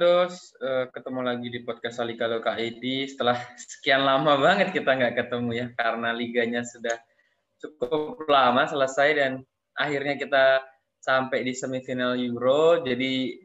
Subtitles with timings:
[0.00, 3.12] Todos, uh, ketemu lagi di podcast Alikalo KID.
[3.12, 6.96] Setelah sekian lama banget kita nggak ketemu ya, karena liganya sudah
[7.60, 9.44] cukup lama selesai dan
[9.76, 10.64] akhirnya kita
[11.04, 12.80] sampai di semifinal Euro.
[12.80, 13.44] Jadi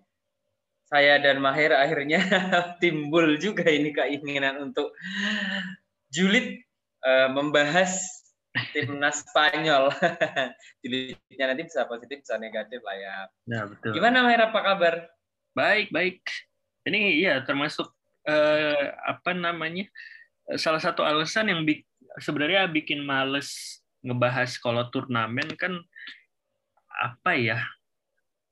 [0.88, 2.24] saya dan Mahir akhirnya
[2.80, 4.96] timbul juga ini keinginan untuk
[6.08, 6.56] julid
[7.04, 8.00] uh, membahas
[8.72, 9.92] timnas Spanyol.
[10.80, 13.16] Julidnya nanti bisa positif, bisa negatif lah ya.
[13.44, 13.92] Nah, betul.
[13.92, 14.96] Gimana Mahir, apa kabar?
[15.56, 16.20] Baik, baik.
[16.86, 17.90] Ini ya termasuk
[18.30, 19.90] eh, apa namanya
[20.58, 21.82] salah satu alasan yang bi
[22.22, 25.82] sebenarnya bikin males ngebahas kalau turnamen kan
[26.90, 27.60] apa ya?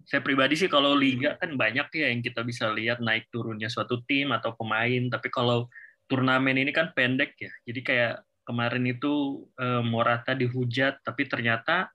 [0.04, 4.04] Saya pribadi sih kalau liga kan banyak ya yang kita bisa lihat naik turunnya suatu
[4.04, 5.72] tim atau pemain, tapi kalau
[6.12, 7.54] turnamen ini kan pendek ya.
[7.64, 8.14] Jadi kayak
[8.44, 11.88] kemarin itu eh, Morata dihujat, tapi ternyata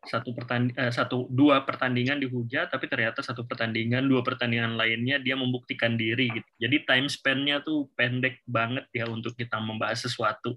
[0.00, 5.36] satu pertanding eh, satu dua pertandingan dihujat tapi ternyata satu pertandingan dua pertandingan lainnya dia
[5.36, 6.48] membuktikan diri gitu.
[6.56, 10.56] Jadi time span-nya tuh pendek banget ya untuk kita membahas sesuatu.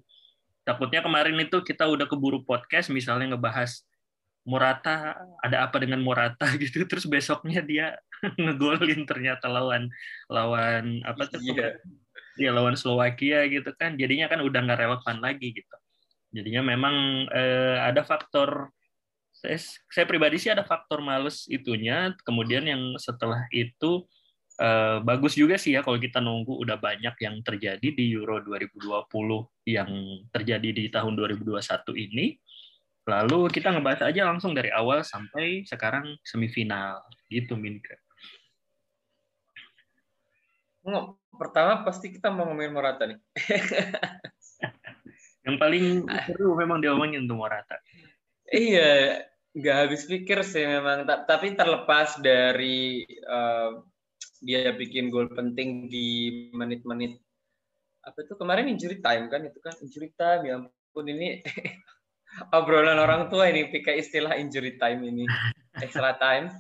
[0.63, 3.83] Takutnya kemarin itu kita udah keburu podcast misalnya ngebahas
[4.43, 7.99] Morata ada apa dengan Morata gitu terus besoknya dia
[8.39, 9.91] ngegolin ternyata lawan
[10.31, 11.75] lawan apa tuh yeah.
[12.39, 13.99] ya lawan Slovakia gitu kan.
[13.99, 15.75] Jadinya kan udah nggak relevan lagi gitu.
[16.31, 18.71] Jadinya memang eh, ada faktor
[19.43, 19.59] saya,
[19.91, 22.15] saya pribadi sih ada faktor males itunya.
[22.23, 24.07] Kemudian yang setelah itu
[24.55, 28.87] eh, bagus juga sih ya kalau kita nunggu udah banyak yang terjadi di Euro 2020
[29.67, 29.91] yang
[30.31, 31.59] terjadi di tahun 2021
[31.99, 32.39] ini.
[33.03, 37.99] Lalu kita ngebahas aja langsung dari awal sampai sekarang semifinal gitu Minka.
[41.35, 43.19] Pertama pasti kita mau ngomongin Morata nih.
[45.43, 47.75] yang paling seru memang diomongin untuk Morata.
[48.47, 51.05] Iya, nggak habis pikir sih memang.
[51.05, 53.81] Tapi terlepas dari uh,
[54.43, 57.15] dia bikin gol penting di menit-menit
[58.03, 59.73] apa itu kemarin injury time kan itu kan?
[59.79, 61.39] Injury time ya ampun ini
[62.57, 65.23] obrolan orang tua ini pakai istilah injury time ini.
[65.79, 66.51] Extra time.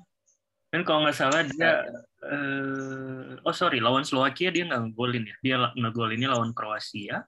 [0.71, 1.85] Kan kalau nggak salah dia
[2.25, 5.35] uh, oh sorry lawan Slovakia dia nggak ngegolin ya?
[5.43, 7.27] Dia ngegolinnya lawan Kroasia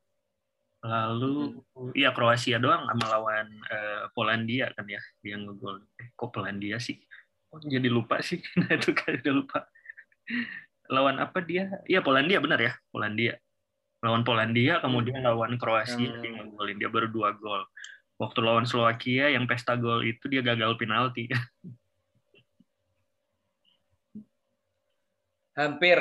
[0.85, 1.97] Lalu hmm.
[1.97, 5.81] ya Kroasia doang sama lawan uh, Polandia kan ya dia ngegol.
[5.97, 7.01] Eh, kok Polandia sih?
[7.49, 8.37] Oh, jadi lupa sih.
[8.61, 9.59] Nah itu kan udah lupa.
[10.85, 11.81] lawan apa dia?
[11.89, 13.41] Iya Polandia benar ya, Polandia.
[14.05, 15.27] Lawan Polandia kemudian hmm.
[15.33, 16.21] lawan Kroasia hmm.
[16.21, 17.65] dia ngegolin dia baru dua gol.
[18.21, 21.25] Waktu lawan Slovakia yang pesta gol itu dia gagal penalti.
[25.55, 25.97] hampir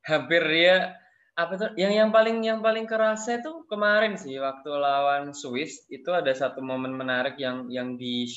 [0.00, 0.96] hampir dia
[1.32, 1.70] apa tuh?
[1.80, 6.60] Yang yang paling yang paling kerasa itu kemarin sih waktu lawan Swiss itu ada satu
[6.60, 8.28] momen menarik yang yang di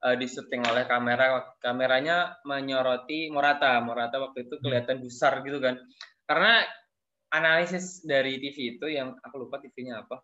[0.00, 3.76] uh, di syuting oleh kamera kameranya menyoroti Morata.
[3.84, 5.76] Morata waktu itu kelihatan besar gitu kan.
[6.24, 6.64] Karena
[7.28, 10.22] analisis dari TV itu yang aku lupa TV-nya apa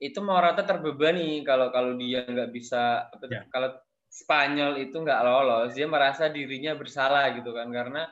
[0.00, 3.44] itu Morata terbebani kalau kalau dia nggak bisa apa, ya.
[3.52, 3.76] kalau
[4.10, 7.68] Spanyol itu nggak lolos dia merasa dirinya bersalah gitu kan.
[7.70, 8.08] Karena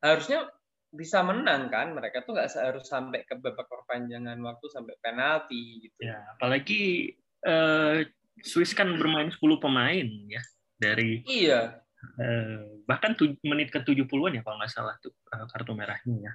[0.00, 0.48] harusnya
[0.94, 5.98] bisa menang kan mereka tuh nggak harus sampai ke babak perpanjangan waktu sampai penalti gitu.
[5.98, 8.06] Ya apalagi uh,
[8.40, 10.42] Swiss kan bermain 10 pemain ya
[10.78, 11.82] dari iya.
[12.18, 16.32] uh, bahkan menit ke 70-an ya kalau nggak salah tuh uh, kartu merahnya ya.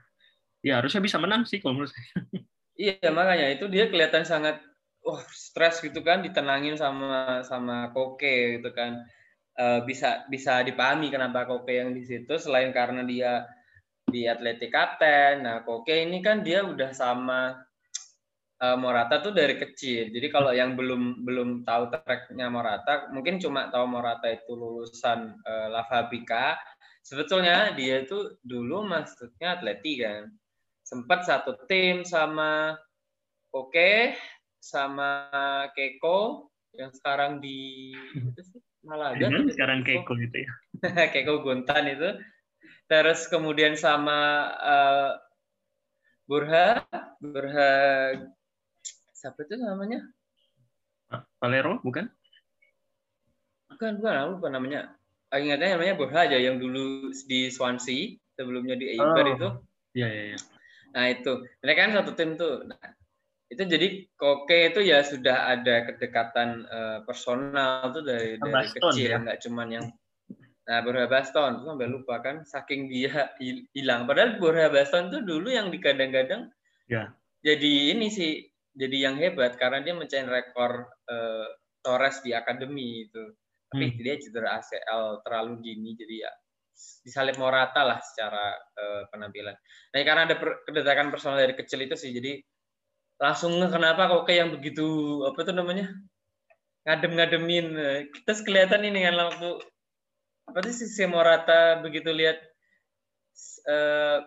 [0.59, 2.07] Ya harusnya bisa menang sih kalau menurut saya.
[2.79, 4.63] Iya makanya itu dia kelihatan sangat
[5.03, 9.03] wah stres gitu kan ditenangin sama sama Koke gitu kan.
[9.59, 13.43] Uh, bisa bisa dipahami kenapa Koke yang di situ selain karena dia
[14.09, 15.45] di Atletik Kapten.
[15.45, 17.57] Nah, Koke ini kan dia udah sama
[18.59, 20.11] uh, Morata tuh dari kecil.
[20.11, 25.67] Jadi kalau yang belum belum tahu tracknya Morata, mungkin cuma tahu Morata itu lulusan uh,
[25.71, 26.59] La Fabrica.
[26.99, 30.29] Sebetulnya dia itu dulu maksudnya Atleti kan.
[30.83, 32.75] Sempat satu tim sama
[33.49, 34.13] Koke
[34.59, 35.31] sama
[35.73, 37.95] Keko yang sekarang di
[38.85, 39.31] Malaga.
[39.49, 40.51] sekarang Keko itu ya.
[41.09, 42.09] Keko Gontan itu
[42.89, 45.11] terus kemudian sama uh,
[46.25, 46.81] Burha
[47.21, 47.71] Burha
[49.13, 50.01] siapa itu namanya
[51.37, 52.09] Valero bukan
[53.69, 54.89] bukan bukan aku lupa namanya
[55.29, 59.33] ingatnya namanya Burha aja yang dulu di Swansea sebelumnya di Eibar oh.
[59.37, 59.49] itu
[59.93, 60.39] iya iya ya.
[60.97, 62.89] nah itu mereka kan satu tim tuh nah,
[63.49, 63.87] itu jadi
[64.17, 69.17] Koke itu ya sudah ada kedekatan uh, personal tuh dari dari kecil ya?
[69.21, 69.85] nggak cuman yang
[70.69, 73.33] Nah, Borja Baston itu sampai lupa kan, saking dia
[73.73, 74.05] hilang.
[74.05, 76.45] Padahal Borja Baston tuh dulu yang digadang-gadang
[76.85, 77.09] ya.
[77.41, 78.45] jadi ini sih,
[78.77, 81.49] jadi yang hebat karena dia mencapai rekor uh,
[81.81, 83.33] Torres di akademi itu.
[83.73, 83.97] Tapi hmm.
[83.97, 86.31] dia cedera ACL terlalu dini, jadi ya
[87.01, 89.57] disalip Morata lah secara uh, penampilan.
[89.89, 92.37] Nah karena ada per, kedekatan personal dari kecil itu sih, jadi
[93.17, 94.85] langsung kenapa kok kayak yang begitu
[95.27, 95.91] apa tuh namanya
[96.87, 97.67] ngadem-ngademin
[98.15, 99.59] kita kelihatan ini kan waktu
[100.49, 102.41] apa sih si Morata begitu lihat
[103.69, 104.25] uh,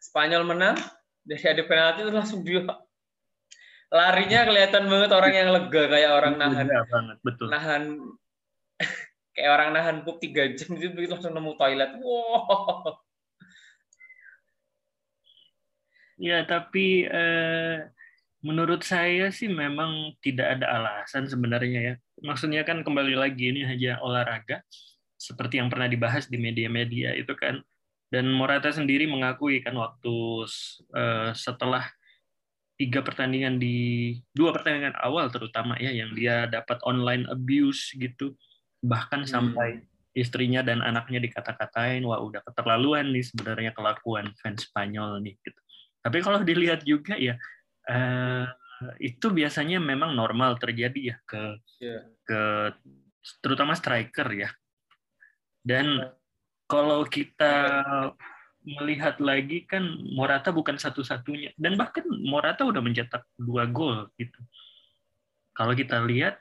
[0.00, 0.80] Spanyol menang
[1.22, 2.64] dari ada penalti itu langsung dia
[3.90, 6.66] larinya kelihatan banget orang yang lega kayak orang nahan.
[6.66, 7.46] banget, betul.
[7.50, 7.82] nahan
[9.34, 11.90] kayak orang nahan pup tiga jam itu langsung nemu toilet.
[11.98, 13.02] Wow.
[16.20, 17.88] Ya tapi eh,
[18.44, 21.94] menurut saya sih memang tidak ada alasan sebenarnya ya.
[22.20, 24.62] Maksudnya kan kembali lagi ini hanya olahraga
[25.20, 27.60] seperti yang pernah dibahas di media-media itu kan
[28.08, 30.48] dan Morata sendiri mengakui kan waktu
[30.96, 31.84] uh, setelah
[32.80, 38.32] tiga pertandingan di dua pertandingan awal terutama ya yang dia dapat online abuse gitu
[38.80, 39.30] bahkan hmm.
[39.30, 39.84] sampai
[40.16, 45.60] istrinya dan anaknya dikata-katain wah udah keterlaluan nih sebenarnya kelakuan fans Spanyol nih gitu.
[46.00, 47.38] Tapi kalau dilihat juga ya
[47.92, 48.48] uh,
[48.98, 51.42] itu biasanya memang normal terjadi ya ke
[51.78, 52.02] yeah.
[52.24, 52.40] ke
[53.44, 54.50] terutama striker ya.
[55.60, 56.08] Dan
[56.70, 57.54] kalau kita
[58.60, 64.36] melihat lagi kan Morata bukan satu-satunya dan bahkan Morata udah mencetak dua gol gitu.
[65.56, 66.38] Kalau kita lihat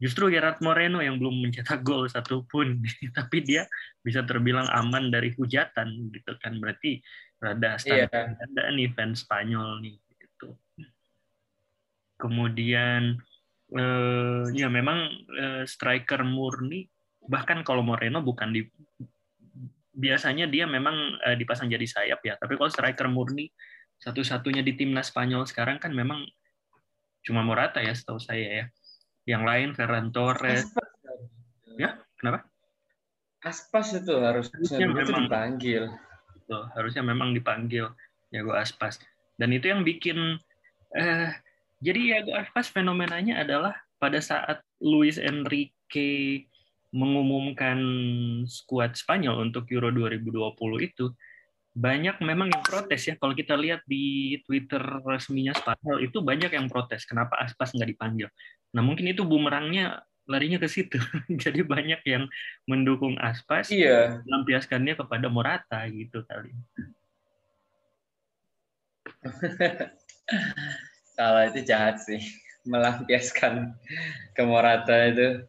[0.00, 2.80] justru Gerard Moreno yang belum mencetak gol satupun,
[3.18, 3.68] tapi dia
[4.00, 7.04] bisa terbilang aman dari hujatan gitu kan berarti
[7.40, 8.72] rada standar yeah.
[8.72, 10.56] nih fans Spanyol nih gitu.
[12.16, 13.20] Kemudian
[13.68, 16.88] eh, ya memang eh, striker murni
[17.28, 18.64] bahkan kalau Moreno bukan di
[19.94, 22.34] biasanya dia memang uh, dipasang jadi sayap ya.
[22.36, 23.48] Tapi kalau striker murni
[24.02, 26.26] satu-satunya di timnas Spanyol sekarang kan memang
[27.24, 28.66] cuma Morata ya setahu saya ya.
[29.24, 30.68] Yang lain Ferran Torres.
[30.68, 30.90] Aspas.
[31.80, 32.44] Ya, kenapa?
[33.40, 35.82] Aspas itu harusnya, harusnya memang dipanggil.
[36.36, 37.88] Itu, harusnya memang dipanggil
[38.34, 39.00] Yago Aspas.
[39.40, 40.36] Dan itu yang bikin
[40.92, 41.30] eh,
[41.80, 46.44] jadi Yago Aspas fenomenanya adalah pada saat Luis Enrique
[46.94, 47.78] mengumumkan
[48.46, 50.54] skuad Spanyol untuk Euro 2020
[50.86, 51.10] itu
[51.74, 56.70] banyak memang yang protes ya kalau kita lihat di Twitter resminya Spanyol itu banyak yang
[56.70, 58.30] protes kenapa Aspas nggak dipanggil.
[58.70, 60.96] Nah mungkin itu bumerangnya larinya ke situ.
[61.42, 62.30] Jadi banyak yang
[62.70, 64.22] mendukung Aspas, iya.
[64.24, 66.54] melampiaskannya kepada Morata gitu kali.
[71.18, 72.22] Kalau itu jahat sih,
[72.66, 73.74] melampiaskan
[74.34, 75.42] ke Morata itu.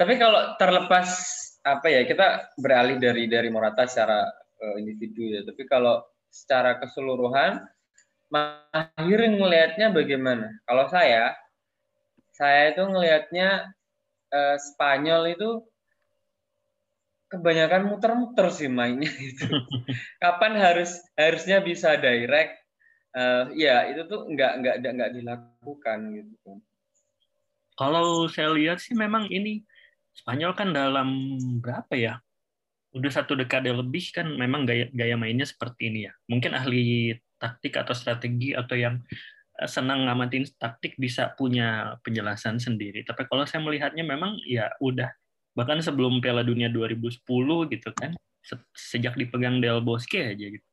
[0.00, 1.08] Tapi kalau terlepas
[1.60, 4.24] apa ya kita beralih dari dari Morata secara
[4.64, 5.44] uh, individu ya.
[5.44, 6.00] Tapi kalau
[6.32, 7.60] secara keseluruhan
[8.30, 10.48] Mahir ngelihatnya bagaimana?
[10.62, 11.34] Kalau saya,
[12.32, 13.74] saya itu ngelihatnya
[14.30, 15.50] uh, Spanyol itu
[17.28, 19.50] kebanyakan muter-muter sih mainnya itu.
[20.22, 22.56] Kapan harus harusnya bisa direct?
[23.10, 26.62] Uh, ya itu tuh nggak nggak nggak dilakukan gitu.
[27.74, 29.66] Kalau saya lihat sih memang ini
[30.20, 31.08] Spanyol kan dalam
[31.64, 32.14] berapa ya?
[32.92, 36.12] Udah satu dekade lebih kan memang gaya gaya mainnya seperti ini ya.
[36.28, 39.00] Mungkin ahli taktik atau strategi atau yang
[39.56, 43.00] eh, senang ngamatin taktik bisa punya penjelasan sendiri.
[43.06, 45.08] Tapi kalau saya melihatnya memang ya udah
[45.56, 47.24] bahkan sebelum Piala Dunia 2010
[47.72, 48.14] gitu kan
[48.72, 50.68] sejak dipegang Del Bosque aja gitu.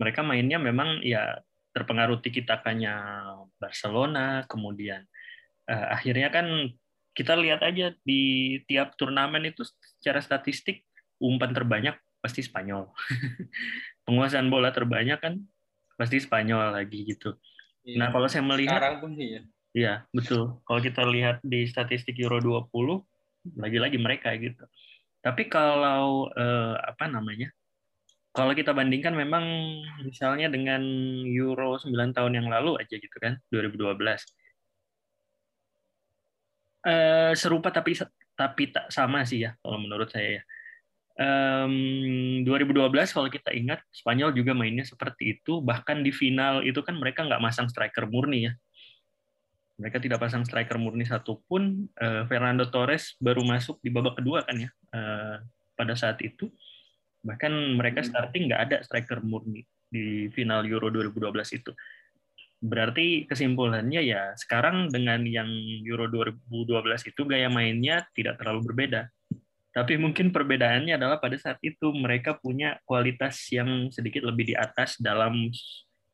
[0.00, 1.38] Mereka mainnya memang ya
[1.70, 3.22] terpengaruh tiki takanya
[3.60, 5.06] Barcelona, kemudian
[5.70, 6.46] uh, akhirnya kan
[7.14, 9.66] kita lihat aja di tiap turnamen itu
[9.98, 10.86] secara statistik
[11.18, 12.88] umpan terbanyak pasti Spanyol.
[14.06, 15.34] Penguasaan bola terbanyak kan
[15.98, 17.36] pasti Spanyol lagi gitu.
[17.84, 17.96] Iya.
[18.00, 19.42] Nah, kalau saya melihat sekarang pun iya.
[19.70, 20.58] Iya, betul.
[20.66, 24.66] Kalau kita lihat di statistik Euro 20 lagi-lagi mereka gitu.
[25.22, 27.52] Tapi kalau eh, apa namanya?
[28.30, 29.42] Kalau kita bandingkan memang
[30.06, 30.82] misalnya dengan
[31.26, 33.98] Euro 9 tahun yang lalu aja gitu kan, 2012
[36.86, 37.96] uh, serupa tapi
[38.36, 40.44] tapi tak sama sih ya kalau menurut saya ya.
[41.20, 45.60] Um, 2012 kalau kita ingat Spanyol juga mainnya seperti itu.
[45.60, 48.52] Bahkan di final itu kan mereka nggak masang striker murni ya.
[49.76, 51.92] Mereka tidak pasang striker murni satupun.
[52.00, 55.44] Uh, Fernando Torres baru masuk di babak kedua kan ya uh,
[55.76, 56.48] pada saat itu.
[57.20, 58.08] Bahkan mereka hmm.
[58.08, 59.60] starting nggak ada striker murni
[59.90, 61.74] di final Euro 2012 itu
[62.60, 65.48] Berarti kesimpulannya ya sekarang dengan yang
[65.88, 69.08] Euro 2012 itu gaya mainnya tidak terlalu berbeda.
[69.70, 74.98] Tapi mungkin perbedaannya adalah pada saat itu mereka punya kualitas yang sedikit lebih di atas
[75.00, 75.48] dalam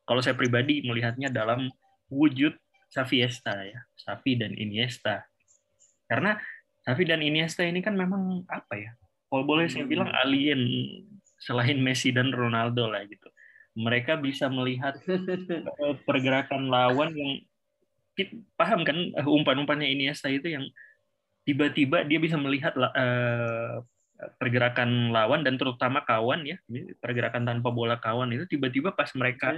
[0.07, 1.67] kalau saya pribadi melihatnya dalam
[2.07, 2.55] wujud
[2.87, 5.27] Safiesta ya, Safi dan Iniesta.
[6.07, 6.39] Karena
[6.87, 8.95] Safi dan Iniesta ini kan memang apa ya?
[9.27, 10.21] kalau boleh saya bilang Hmm.
[10.23, 10.61] alien
[11.37, 13.27] selain Messi dan Ronaldo lah gitu.
[13.77, 17.31] Mereka bisa melihat eh, pergerakan lawan yang
[18.57, 20.65] paham kan eh, umpan-umpannya Iniesta itu yang
[21.45, 23.85] tiba-tiba dia bisa melihat eh,
[24.41, 26.57] pergerakan lawan dan terutama kawan ya
[26.97, 29.53] pergerakan tanpa bola kawan itu tiba-tiba pas mereka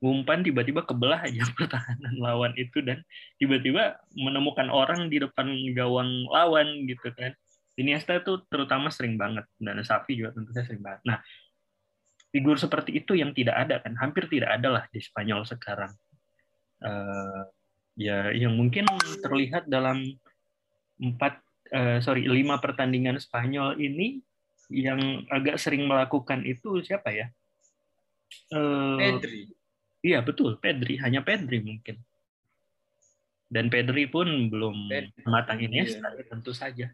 [0.00, 0.24] Hmm.
[0.24, 3.04] umpan tiba-tiba kebelah aja pertahanan lawan itu dan
[3.36, 7.36] tiba-tiba menemukan orang di depan gawang lawan gitu kan.
[7.76, 11.00] Iniesta itu terutama sering banget dan Xavi juga tentu saja sering banget.
[11.04, 11.18] Nah,
[12.30, 15.92] figur seperti itu yang tidak ada kan, hampir tidak ada lah di Spanyol sekarang.
[16.80, 17.42] Eh,
[18.00, 18.88] ya yang mungkin
[19.20, 20.00] terlihat dalam
[20.96, 21.42] empat
[21.74, 24.22] eh, sorry lima pertandingan Spanyol ini
[24.70, 27.26] yang agak sering melakukan itu siapa ya?
[28.54, 29.50] Eh, Pedri.
[30.00, 31.98] Iya betul, Pedri hanya Pedri mungkin.
[33.50, 35.66] Dan Pedri pun belum Pedri, matang iya.
[35.66, 36.86] Iniesta ya, tentu saja.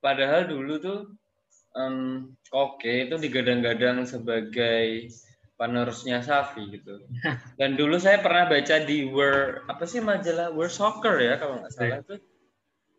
[0.00, 1.00] Padahal dulu tuh
[1.82, 1.96] em,
[2.52, 5.08] Koke itu digadang-gadang sebagai
[5.58, 6.94] penerusnya Safi gitu.
[7.60, 11.72] Dan dulu saya pernah baca di World apa sih majalah World Soccer ya kalau nggak
[11.74, 12.14] salah itu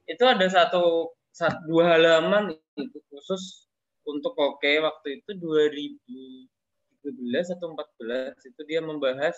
[0.09, 3.69] itu ada satu, sat- dua halaman itu khusus
[4.07, 9.35] untuk Koke waktu itu 2013 atau 14 itu dia membahas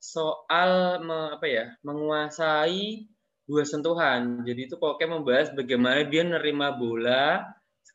[0.00, 3.06] soal me- apa ya menguasai
[3.48, 4.42] dua sentuhan.
[4.48, 7.42] Jadi itu Koke membahas bagaimana dia nerima bola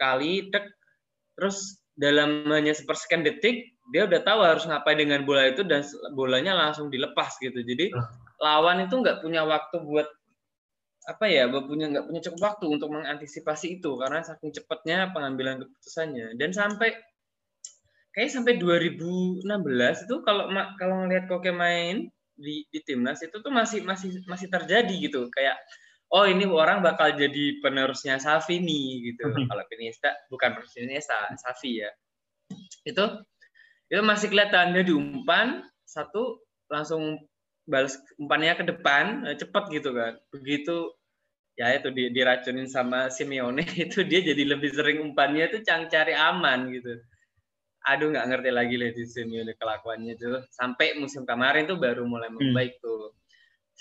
[0.01, 0.65] sekali tek.
[1.37, 5.85] Terus dalam hanya sepersekian detik dia udah tahu harus ngapain dengan bola itu dan
[6.17, 7.61] bolanya langsung dilepas gitu.
[7.61, 7.93] Jadi
[8.41, 10.09] lawan itu nggak punya waktu buat
[11.05, 13.93] apa ya, punya nggak punya cukup waktu untuk mengantisipasi itu.
[14.01, 16.33] Karena saking cepatnya pengambilan keputusannya.
[16.41, 16.97] Dan sampai
[18.17, 19.45] kayak sampai 2016
[20.09, 20.49] itu kalau
[20.81, 25.29] kalau ngelihat Koke main di, di timnas itu tuh masih masih masih terjadi gitu.
[25.29, 25.61] Kayak
[26.11, 29.31] oh ini orang bakal jadi penerusnya Safi nih gitu.
[29.31, 29.47] Mhm.
[29.47, 31.89] kalau Iniesta bukan penerusnya Iniesta Safi ya.
[32.83, 33.23] Itu
[33.87, 34.75] itu masih kelihatan.
[34.75, 37.19] Dia diumpan satu langsung
[37.67, 40.19] balas umpannya ke depan eh, cepet gitu kan.
[40.35, 40.91] Begitu
[41.55, 46.11] ya itu di, diracunin sama Simeone itu dia jadi lebih sering umpannya itu cang cari
[46.11, 46.99] aman gitu.
[47.87, 50.43] Aduh nggak ngerti lagi lah di Simeone kelakuannya itu.
[50.51, 53.15] Sampai musim kemarin tuh baru mulai membaik tuh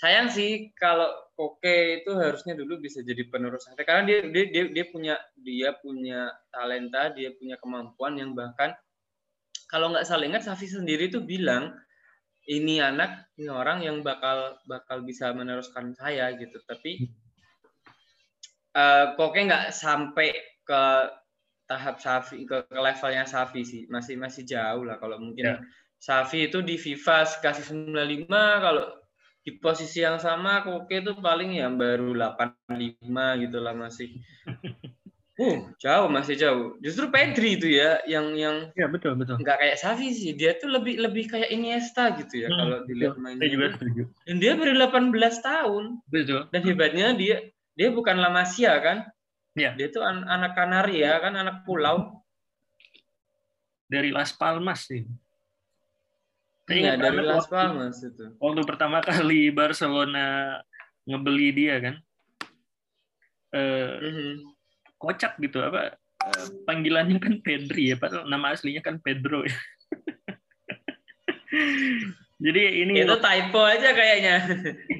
[0.01, 4.63] sayang sih kalau Koke itu harusnya dulu bisa jadi penerus Safi karena dia dia dia,
[4.73, 8.73] dia punya dia punya talenta dia punya kemampuan yang bahkan
[9.69, 11.71] kalau nggak salah ingat Safi sendiri tuh bilang
[12.49, 16.57] ini anak ini orang yang bakal bakal bisa meneruskan saya gitu.
[16.65, 17.07] Tapi
[18.75, 20.33] eh Koke nggak sampai
[20.65, 20.83] ke
[21.69, 23.85] tahap Safi ke, ke levelnya Safi sih.
[23.87, 25.45] Masih masih jauh lah kalau mungkin.
[25.45, 25.55] Ya.
[26.01, 28.89] Safi itu di FIFA kasih 95 kalau
[29.41, 33.01] di posisi yang sama Koke itu paling ya baru 85
[33.41, 34.09] gitu lah masih
[35.35, 39.41] uh jauh masih jauh justru Pedri itu ya yang yang Ya betul betul.
[39.41, 43.17] nggak kayak Safi sih dia tuh lebih lebih kayak Iniesta gitu ya Hmm, kalau dilihat
[43.17, 43.23] betul.
[43.25, 44.03] mainnya Saya juga setuju.
[44.29, 45.09] dan dia baru 18
[45.41, 46.41] tahun Betul.
[46.53, 47.37] dan hebatnya dia
[47.73, 48.97] dia bukan La Masia kan
[49.51, 49.73] Iya.
[49.73, 52.21] dia tuh an- anak Kanaria kan anak pulau
[53.85, 55.03] Dari Las Palmas sih.
[56.71, 60.57] Iya, dari Las Palmas itu Waktu pertama kali Barcelona
[61.03, 61.95] ngebeli dia kan.
[63.51, 64.31] Eh, Mhm.
[64.95, 69.57] kocak gitu apa eh, panggilannya kan Pedri ya padahal nama aslinya kan Pedro ya.
[72.41, 74.35] Jadi ini itu typo aja kayaknya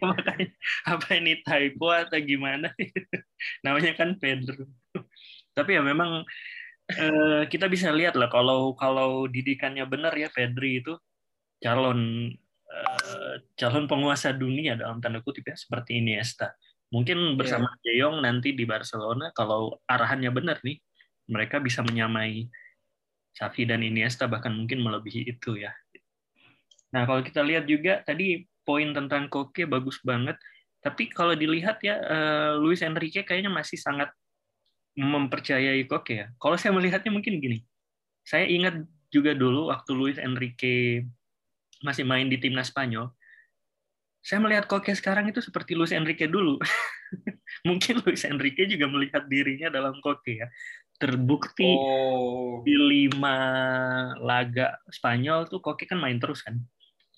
[0.94, 2.70] apa ini typo atau gimana?
[3.66, 4.70] Namanya kan Pedro.
[5.58, 6.22] Tapi ya memang
[6.92, 10.94] eh, kita bisa lihat lah kalau kalau didikannya benar ya Pedri itu
[11.62, 12.34] calon
[12.68, 16.58] eh, calon penguasa dunia dalam tanda kutip ya seperti Iniesta.
[16.92, 20.76] Mungkin bersama De Jong nanti di Barcelona kalau arahannya benar nih
[21.32, 22.52] mereka bisa menyamai
[23.32, 25.72] Xavi dan Iniesta bahkan mungkin melebihi itu ya.
[26.92, 30.36] Nah, kalau kita lihat juga tadi poin tentang Koke bagus banget.
[30.82, 34.12] Tapi kalau dilihat ya eh, Luis Enrique kayaknya masih sangat
[35.00, 36.28] mempercayai Koke ya.
[36.36, 37.64] Kalau saya melihatnya mungkin gini.
[38.28, 41.08] Saya ingat juga dulu waktu Luis Enrique
[41.82, 43.10] masih main di timnas Spanyol.
[44.22, 46.62] Saya melihat Koke sekarang itu seperti Luis Enrique dulu.
[47.68, 50.48] mungkin Luis Enrique juga melihat dirinya dalam Koke ya.
[51.02, 53.38] Terbukti oh di lima
[54.22, 56.62] laga Spanyol tuh Koke kan main terus kan.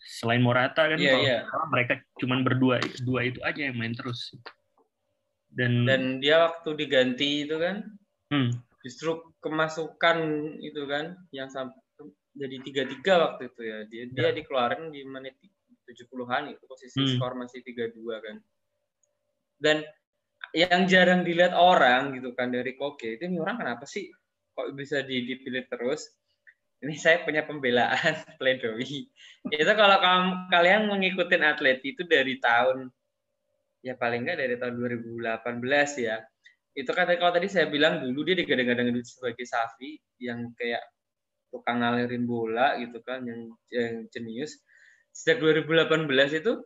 [0.03, 1.37] Selain Morata kan Iya, kalau iya.
[1.43, 4.31] nggak salah mereka cuman berdua dua itu aja yang main terus.
[5.53, 7.85] Dan, dan dia waktu diganti itu kan
[8.33, 10.17] hmm, justru kemasukan
[10.65, 11.82] itu kan yang sampai
[12.33, 13.77] jadi tiga tiga waktu itu ya.
[13.85, 15.37] Dia dia dikeluarin di menit
[15.85, 17.09] 70-an itu posisi Hmm.
[17.17, 18.37] skor masih 3-2 kan.
[19.61, 19.85] Dan
[20.51, 24.11] yang jarang dilihat orang gitu kan dari Koke itu ini orang kenapa sih
[24.53, 26.11] kok bisa dipilih terus?
[26.83, 27.95] Ini saya punya pembelaan
[28.41, 29.07] pledoi.
[29.47, 32.91] Itu kalau kamu, kalian mengikuti atlet itu dari tahun
[33.83, 36.19] ya paling nggak dari tahun 2018 ya.
[36.73, 40.81] Itu kan kalau tadi saya bilang dulu dia digadang-gadang sebagai Safi yang kayak
[41.53, 44.57] tukang ngalirin bola gitu kan yang yang jenius.
[45.13, 46.09] Sejak 2018
[46.41, 46.65] itu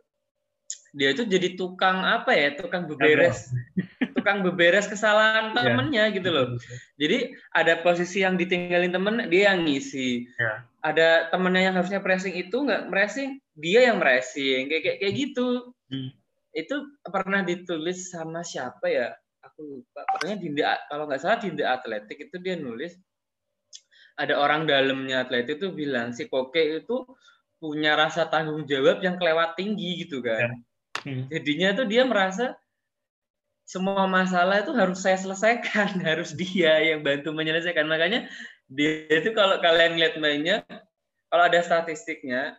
[0.96, 2.56] dia itu jadi tukang apa ya?
[2.56, 3.52] Tukang beberes.
[4.18, 5.54] Tukang beberes kesalahan iya.
[5.54, 6.16] temennya yeah.
[6.16, 6.46] gitu loh.
[6.98, 10.26] Jadi ada posisi yang ditinggalin temen dia yang ngisi.
[10.40, 10.66] Yeah.
[10.78, 14.66] ada temennya yang harusnya pressing itu nggak pressing dia yang pressing.
[14.72, 15.48] Kayak kayak, kayak gitu.
[15.88, 16.12] Hmm.
[16.52, 16.74] itu
[17.06, 19.14] pernah ditulis sama siapa ya?
[19.46, 20.02] Aku lupa.
[20.16, 20.48] Pokoknya di
[20.90, 22.98] kalau nggak salah di The Athletic itu dia nulis
[24.18, 27.06] ada orang dalamnya atlet itu bilang si Koke itu
[27.62, 30.50] punya rasa tanggung jawab yang kelewat tinggi gitu kan.
[30.50, 31.06] Ya.
[31.06, 31.24] Hmm.
[31.30, 32.58] Jadinya tuh dia merasa
[33.62, 37.86] semua masalah itu harus saya selesaikan, harus dia yang bantu menyelesaikan.
[37.86, 38.26] Makanya
[38.66, 40.66] dia itu kalau kalian lihat mainnya,
[41.30, 42.58] kalau ada statistiknya,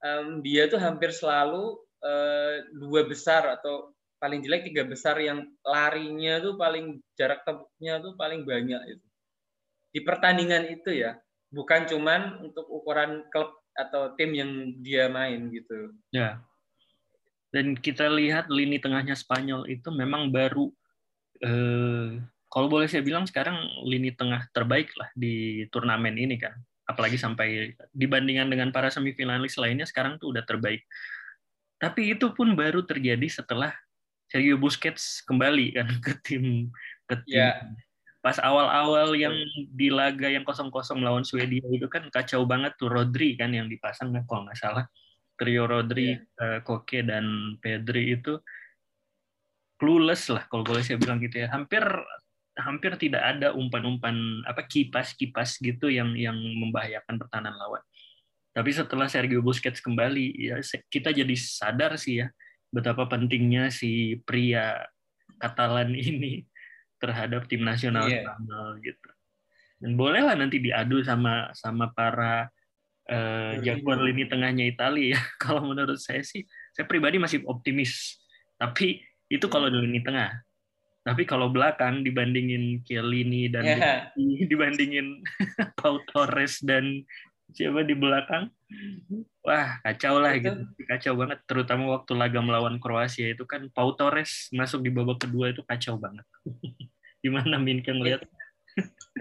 [0.00, 6.42] um, dia tuh hampir selalu uh, dua besar atau paling jelek tiga besar yang larinya
[6.42, 9.07] tuh paling jarak tempuhnya tuh paling banyak itu
[9.92, 11.16] di pertandingan itu ya
[11.48, 14.50] bukan cuman untuk ukuran klub atau tim yang
[14.84, 16.42] dia main gitu ya
[17.48, 20.68] dan kita lihat lini tengahnya Spanyol itu memang baru
[21.40, 23.56] eh, kalau boleh saya bilang sekarang
[23.88, 26.52] lini tengah terbaik lah di turnamen ini kan
[26.88, 30.84] apalagi sampai dibandingkan dengan para semifinalis lainnya sekarang tuh udah terbaik
[31.78, 33.72] tapi itu pun baru terjadi setelah
[34.28, 36.68] Sergio Busquets kembali kan ke tim
[37.08, 37.40] ke tim.
[37.40, 37.56] Yeah.
[38.18, 39.34] Pas awal-awal yang
[39.70, 44.10] di laga yang kosong-kosong lawan Swedia itu kan kacau banget tuh Rodri kan yang dipasang
[44.10, 44.84] kan kalau nggak salah.
[45.38, 46.58] Trio Rodri, yeah.
[46.58, 48.42] uh, Koke dan Pedri itu
[49.78, 51.48] clueless lah kalau boleh saya bilang gitu ya.
[51.54, 51.86] Hampir
[52.58, 57.82] hampir tidak ada umpan-umpan apa kipas-kipas gitu yang yang membahayakan pertahanan lawan.
[58.50, 60.58] Tapi setelah Sergio Busquets kembali ya
[60.90, 62.34] kita jadi sadar sih ya
[62.74, 64.82] betapa pentingnya si pria
[65.38, 66.42] Katalan ini
[66.98, 68.26] terhadap tim nasional yeah.
[68.82, 69.08] gitu.
[69.78, 72.50] Dan bolehlah nanti diadu sama sama para
[73.08, 75.20] uh, jagoan lini tengahnya Italia ya.
[75.42, 78.18] Kalau menurut saya sih, saya pribadi masih optimis.
[78.58, 80.34] Tapi itu kalau di lini tengah.
[81.06, 84.10] Tapi kalau belakang dibandingin Chiellini dan yeah.
[84.50, 85.22] dibandingin
[85.78, 87.06] Pau Torres dan
[87.54, 88.50] siapa di belakang
[89.44, 90.48] wah kacau lah itu.
[90.48, 90.84] gitu.
[90.88, 95.52] Kacau banget terutama waktu laga melawan Kroasia itu kan Pau Torres masuk di babak kedua
[95.52, 96.24] itu kacau banget.
[97.24, 98.22] Gimana Min kan lihat?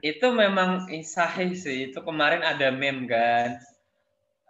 [0.06, 1.90] Itu memang sahih sih.
[1.90, 3.58] Itu kemarin ada meme kan.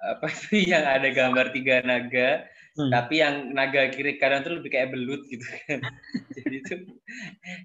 [0.02, 2.46] Apa sih yang ada gambar tiga naga
[2.78, 2.92] hmm.
[2.94, 5.80] tapi yang naga kiri kanan itu lebih kayak belut gitu kan.
[6.38, 6.76] Jadi itu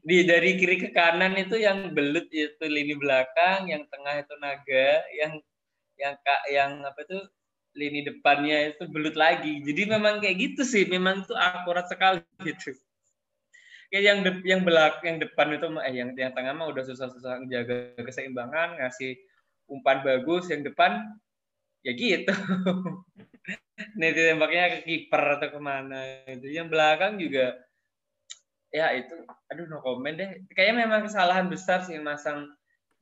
[0.03, 4.89] di dari kiri ke kanan itu yang belut itu lini belakang yang tengah itu naga
[5.21, 5.33] yang
[6.03, 7.19] yang kak yang apa itu
[7.73, 9.65] lini depannya itu belut lagi.
[9.65, 12.77] Jadi memang kayak gitu sih, memang itu akurat sekali gitu.
[13.93, 17.45] Kayak yang de, yang belak yang depan itu eh yang yang tengah mah udah susah-susah
[17.45, 19.21] menjaga keseimbangan, ngasih
[19.69, 21.13] umpan bagus, yang depan
[21.85, 22.33] ya gitu.
[23.99, 26.49] Nih tembaknya ke kiper atau ke mana itu.
[26.49, 27.57] Yang belakang juga
[28.73, 29.13] ya itu
[29.53, 30.41] aduh no comment deh.
[30.57, 32.49] Kayaknya memang kesalahan besar sih masang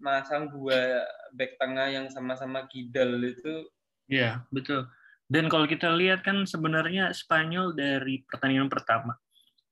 [0.00, 1.04] masang dua
[1.36, 3.68] back tengah yang sama-sama kidal itu.
[4.10, 4.88] Iya, betul.
[5.30, 9.14] Dan kalau kita lihat kan sebenarnya Spanyol dari pertandingan pertama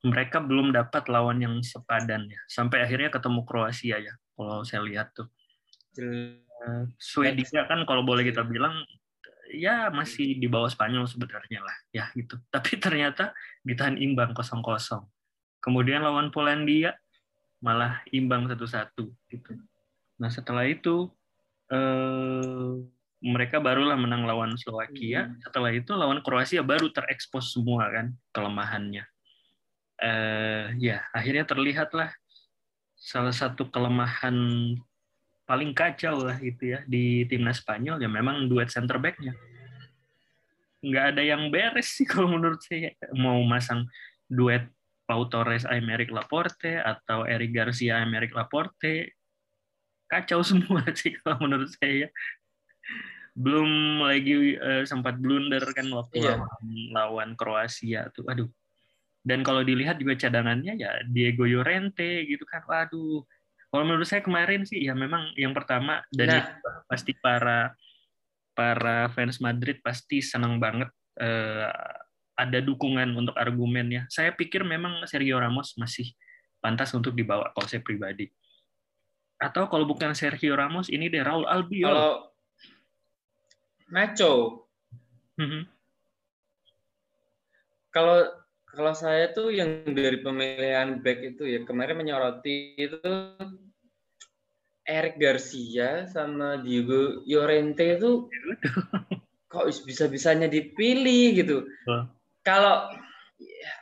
[0.06, 2.38] mereka belum dapat lawan yang sepadan ya.
[2.46, 4.14] Sampai akhirnya ketemu Kroasia ya.
[4.38, 5.26] Kalau saya lihat tuh.
[6.98, 8.86] Swedia kan kalau boleh kita bilang
[9.50, 12.38] ya masih di bawah Spanyol sebenarnya lah ya gitu.
[12.54, 13.34] Tapi ternyata
[13.66, 15.02] ditahan imbang kosong-kosong.
[15.58, 16.94] Kemudian lawan Polandia
[17.58, 19.52] malah imbang satu-satu gitu.
[20.18, 21.10] Nah setelah itu
[21.70, 22.72] eh,
[23.18, 25.26] mereka barulah menang lawan Slovakia.
[25.26, 25.38] Hmm.
[25.42, 29.06] Setelah itu lawan Kroasia baru terekspos semua kan kelemahannya.
[29.98, 32.10] Eh, ya akhirnya terlihatlah
[32.94, 34.34] salah satu kelemahan
[35.42, 39.32] paling kacau lah itu ya di timnas Spanyol ya memang duet center backnya
[40.84, 43.88] nggak ada yang beres sih kalau menurut saya mau masang
[44.28, 44.70] duet
[45.08, 49.17] Pau Torres Aymeric Laporte atau Eric Garcia Aymeric Laporte
[50.08, 52.08] kacau semua sih kalau menurut saya.
[53.38, 56.34] Belum lagi uh, sempat blunder kan waktu iya.
[56.42, 58.26] lawan, lawan Kroasia tuh.
[58.26, 58.50] Aduh.
[59.22, 62.64] Dan kalau dilihat juga cadangannya ya Diego Llorente gitu kan.
[62.66, 63.22] Waduh.
[63.68, 66.48] Kalau menurut saya kemarin sih ya memang yang pertama dan nah.
[66.88, 67.76] pasti para
[68.56, 70.88] para fans Madrid pasti senang banget
[71.20, 71.68] uh,
[72.38, 74.06] ada dukungan untuk argumennya.
[74.08, 76.14] Saya pikir memang Sergio Ramos masih
[76.62, 78.30] pantas untuk dibawa kalau saya pribadi.
[79.38, 81.86] Atau kalau bukan Sergio Ramos, ini deh Raul Albiol.
[81.86, 82.12] Kalau
[83.88, 84.32] Nacho,
[85.38, 85.64] Mhm.
[87.88, 88.26] kalau
[88.68, 93.00] kalau saya tuh yang dari pemilihan back itu ya kemarin menyoroti itu
[94.84, 98.28] Eric Garcia sama Diego Llorente itu
[99.48, 101.56] kok bisa-bisanya dipilih gitu.
[102.44, 102.92] Kalau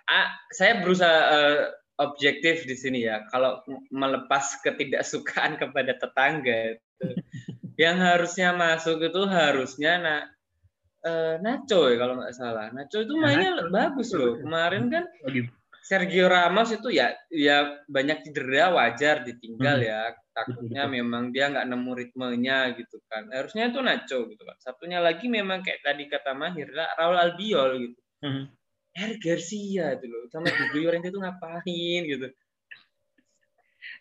[0.07, 1.61] ah, saya berusaha eh,
[1.97, 3.25] objektif di sini ya.
[3.29, 6.85] Kalau melepas ketidaksukaan kepada tetangga, itu,
[7.83, 10.15] yang harusnya masuk itu harusnya na,
[11.05, 12.69] eh, Nacho ya kalau nggak salah.
[12.73, 13.73] Nacho itu Ya, mainnya Nacho.
[13.73, 14.37] bagus loh.
[14.41, 15.49] Kemarin kan Lagi
[15.87, 19.87] Sergio Ramos itu ya ya banyak cedera wajar ditinggal Mhm.
[19.87, 20.03] ya
[20.35, 25.31] takutnya memang dia nggak nemu ritmenya gitu kan harusnya itu Nacho gitu kan satunya lagi
[25.31, 28.45] memang kayak tadi kata Mahir lah, Raul Albiol gitu Mhm.
[28.97, 32.27] Eric Garcia itu loh sama Diego Llorente itu ngapain gitu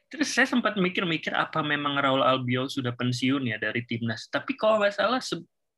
[0.10, 4.30] Terus saya sempat mikir-mikir apa memang Raul Albiol sudah pensiun ya dari timnas.
[4.30, 5.20] Tapi kalau nggak salah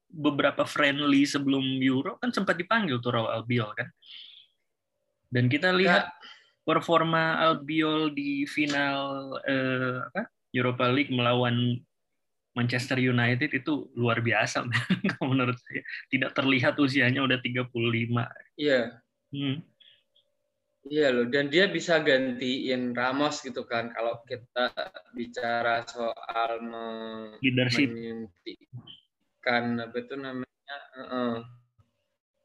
[0.07, 3.87] beberapa friendly sebelum Euro kan sempat dipanggil tuh Raul Albiol kan.
[5.31, 6.11] Dan kita lihat
[6.63, 11.79] performa Albiol di final eh, apa, Europa League melawan
[12.53, 14.67] Manchester United itu luar biasa
[15.23, 15.81] menurut saya.
[16.11, 17.73] Tidak terlihat usianya udah 35.
[18.59, 19.59] iya Hmm.
[20.87, 24.71] iya loh dan dia bisa gantiin Ramos gitu kan kalau kita
[25.11, 27.91] bicara soal me- Leadership.
[27.91, 31.43] menyuntikkan apa itu namanya eh,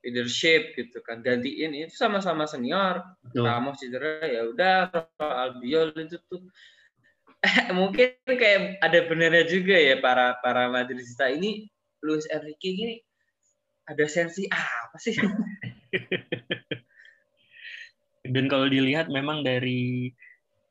[0.03, 3.47] leadership gitu kan gantiin itu sama-sama senior Betul.
[3.47, 4.91] Ramos cedera ya udah
[5.23, 6.43] Albiol itu tuh
[7.79, 11.71] mungkin kayak ada benarnya juga ya para para Madridista ini
[12.03, 12.97] Luis Enrique gini
[13.87, 15.15] ada sensi apa sih
[18.35, 20.15] Dan kalau dilihat memang dari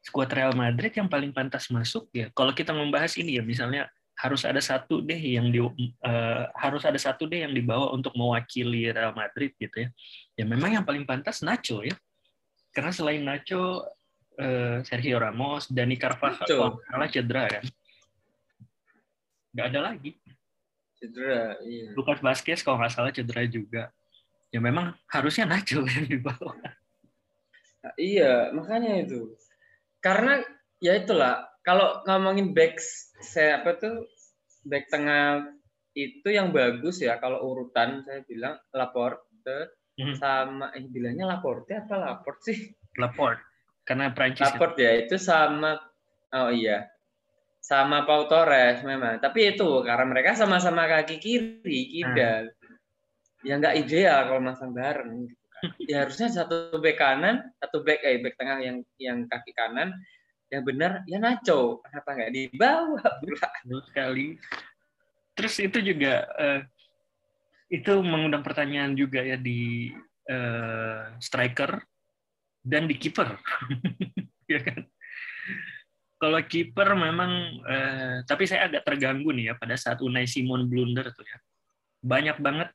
[0.02, 2.32] skuad Real Madrid yang paling pantas masuk ya.
[2.34, 6.98] Kalau kita membahas ini ya misalnya harus ada satu deh yang di eh, harus ada
[6.98, 9.90] satu deh yang dibawa untuk mewakili Real Madrid gitu ya.
[10.38, 11.94] Ya memang yang paling pantas Nacho ya.
[12.74, 13.86] Karena selain Nacho
[14.40, 17.66] eh, Sergio Ramos, Dani Carvajal salah cedera kan.
[19.52, 20.12] Nggak ada lagi.
[21.02, 23.90] cedera iya Lucas Vazquez kalau nggak salah cedera juga.
[24.52, 26.54] Ya memang harusnya Nacho yang dibawa.
[27.82, 29.34] Nah, iya makanya itu
[29.98, 30.38] karena
[30.78, 32.78] ya itulah kalau ngomongin back
[33.26, 34.06] saya apa tuh
[34.68, 35.50] back tengah
[35.98, 40.16] itu yang bagus ya kalau urutan saya bilang Laporte Mhm.
[40.16, 42.60] sama eh bilangnya Laporte apa Laporte sih
[42.96, 43.44] Laporte
[43.84, 44.56] karena Prancis ya.
[44.56, 45.76] Laporte ya itu sama
[46.32, 46.88] oh iya
[47.60, 52.50] sama Pau Torres memang tapi itu karena mereka sama-sama kaki kiri kidal
[53.42, 55.70] ya nggak ideal kalau masang bareng gitu kan.
[55.92, 59.94] ya harusnya satu back kanan satu back eh back tengah yang yang kaki kanan
[60.52, 64.28] yang benar ya Nacho kenapa nggak dibawa pula Betul sekali.
[65.32, 66.62] Terus itu juga eh,
[67.72, 69.90] itu mengundang pertanyaan juga ya di
[70.28, 71.80] eh, striker
[72.62, 73.42] dan di kiper,
[74.54, 74.86] ya kan?
[76.22, 77.32] Kalau kiper memang,
[77.66, 81.40] eh, tapi saya agak terganggu nih ya pada saat Unai Simon blunder tuh ya.
[82.06, 82.70] Banyak banget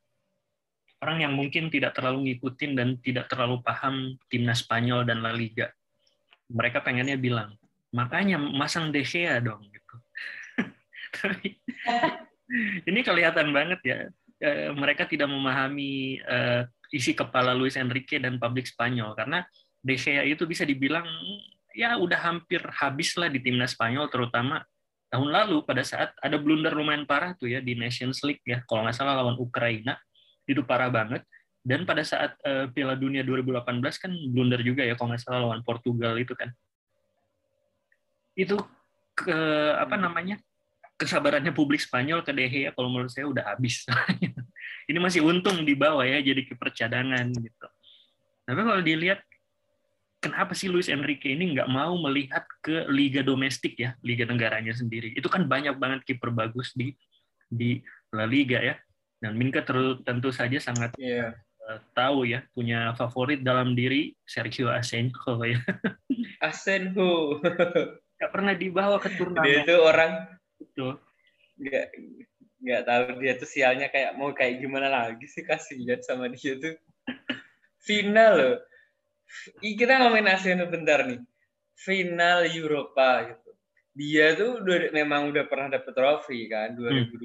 [1.02, 5.68] orang yang mungkin tidak terlalu ngikutin dan tidak terlalu paham timnas Spanyol dan La Liga.
[6.48, 7.58] Mereka pengennya bilang,
[7.92, 9.96] makanya masang De Gea dong gitu.
[11.16, 11.58] Tapi
[12.90, 13.98] ini kelihatan banget ya
[14.40, 16.62] eh, mereka tidak memahami eh,
[16.94, 19.42] isi kepala Luis Enrique dan publik Spanyol karena
[19.82, 21.06] De Gea itu bisa dibilang
[21.76, 24.62] ya udah hampir habis lah di timnas Spanyol terutama
[25.10, 28.86] tahun lalu pada saat ada blunder lumayan parah tuh ya di Nations League ya kalau
[28.86, 29.98] nggak salah lawan Ukraina
[30.46, 31.22] itu parah banget
[31.66, 35.62] dan pada saat eh, Piala Dunia 2018 kan blunder juga ya kalau nggak salah lawan
[35.66, 36.54] Portugal itu kan
[38.36, 38.56] itu
[39.16, 39.38] ke
[39.80, 40.36] apa namanya
[40.96, 43.84] kesabarannya publik Spanyol ke De Gea kalau menurut saya udah habis.
[44.88, 47.66] Ini masih untung di bawah ya jadi kiper cadangan gitu.
[48.46, 49.20] Tapi kalau dilihat
[50.22, 55.10] kenapa sih Luis Enrique ini nggak mau melihat ke liga domestik ya, liga negaranya sendiri.
[55.18, 56.94] Itu kan banyak banget kiper bagus di
[57.50, 57.82] di
[58.14, 58.78] La Liga ya.
[59.16, 61.32] Dan Minka ter- tentu saja sangat Iya.
[61.66, 65.58] eh, tahu ya punya favorit dalam diri Sergio Asenjo ya.
[66.46, 67.40] Asenjo
[68.16, 70.12] Nggak pernah dibawa ke dia turnamen itu orang
[70.56, 70.88] itu.
[71.56, 71.86] nggak
[72.60, 76.76] nggak tahu dia tuh sialnya kayak mau kayak gimana lagi sih kasihan sama dia tuh
[77.80, 78.56] final loh
[79.58, 81.18] Ih, kita ngomongin Asean bentar nih
[81.74, 83.50] final Eropa gitu
[83.92, 87.16] dia tuh udah, memang udah pernah dapet trofi kan 2012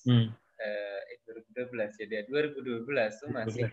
[0.00, 0.32] Hmm.
[0.60, 1.24] Eh
[1.56, 2.84] 2012 ya dia 2012
[3.20, 3.66] tuh masih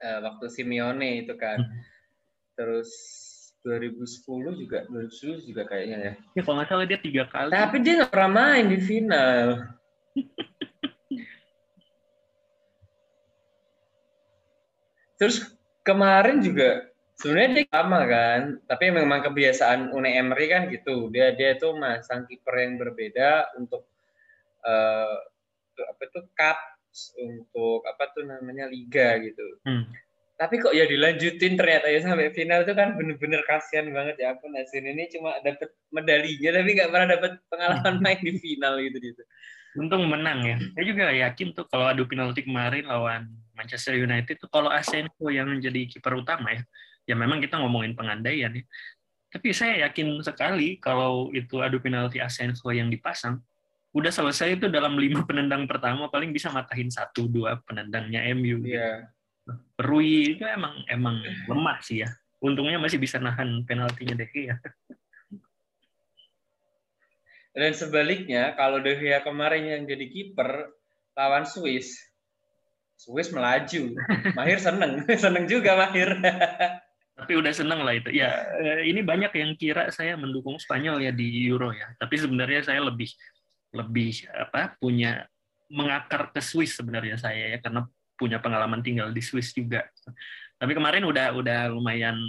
[0.00, 1.82] eh, waktu Simeone itu kan Hmm.
[2.54, 2.90] terus
[3.60, 6.16] 2010 juga 2010 juga kayaknya ya.
[6.32, 7.52] Ya kalau nggak salah dia tiga kali.
[7.52, 9.68] Tapi dia nggak pernah main di final.
[15.20, 15.44] Terus
[15.84, 16.88] kemarin juga
[17.20, 21.12] sebenarnya dia sama kan, tapi memang kebiasaan Unai Emery kan gitu.
[21.12, 23.84] Dia dia itu masang kiper yang berbeda untuk
[24.64, 25.20] uh,
[25.88, 26.58] apa itu cup
[27.22, 29.46] untuk apa tuh namanya liga gitu.
[29.64, 29.88] Hmm
[30.40, 34.48] tapi kok ya dilanjutin ternyata ya sampai final itu kan bener-bener kasihan banget ya aku
[34.48, 39.22] Nasin ini cuma dapat medalinya tapi nggak pernah dapat pengalaman main di final gitu gitu.
[39.76, 40.56] Untung menang ya.
[40.72, 45.44] Saya juga yakin tuh kalau adu penalti kemarin lawan Manchester United tuh kalau Asenjo yang
[45.44, 46.64] menjadi kiper utama ya,
[47.04, 48.64] ya memang kita ngomongin pengandaian ya.
[49.28, 53.44] Tapi saya yakin sekali kalau itu adu penalti Asenjo yang dipasang,
[53.90, 58.62] udah selesai itu dalam lima penendang pertama paling bisa matahin satu dua penendangnya MU.
[58.62, 58.78] Iya.
[58.78, 58.98] Yeah
[59.80, 62.08] Rui itu emang emang lemah sih ya.
[62.40, 64.56] Untungnya masih bisa nahan penaltinya De Gea.
[67.56, 70.70] Dan sebaliknya, kalau De Gea kemarin yang jadi kiper
[71.18, 71.98] lawan Swiss,
[72.96, 73.92] Swiss melaju.
[74.38, 76.16] Mahir seneng, seneng juga Mahir.
[77.20, 78.08] Tapi udah seneng lah itu.
[78.16, 81.92] Ya, eh, ini banyak yang kira saya mendukung Spanyol ya di Euro ya.
[82.00, 83.12] Tapi sebenarnya saya lebih
[83.70, 85.26] lebih apa punya
[85.70, 87.86] mengakar ke Swiss sebenarnya saya ya karena
[88.18, 89.86] punya pengalaman tinggal di Swiss juga.
[90.60, 92.20] Tapi kemarin udah udah lumayan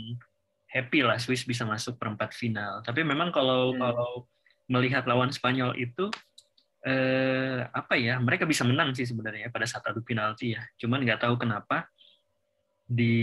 [0.71, 2.79] happy lah Swiss bisa masuk perempat final.
[2.85, 3.79] Tapi memang kalau hmm.
[3.81, 4.11] kalau
[4.71, 6.07] melihat lawan Spanyol itu
[6.87, 10.63] eh, apa ya mereka bisa menang sih sebenarnya pada saat adu penalti ya.
[10.79, 11.91] Cuman nggak tahu kenapa
[12.91, 13.15] di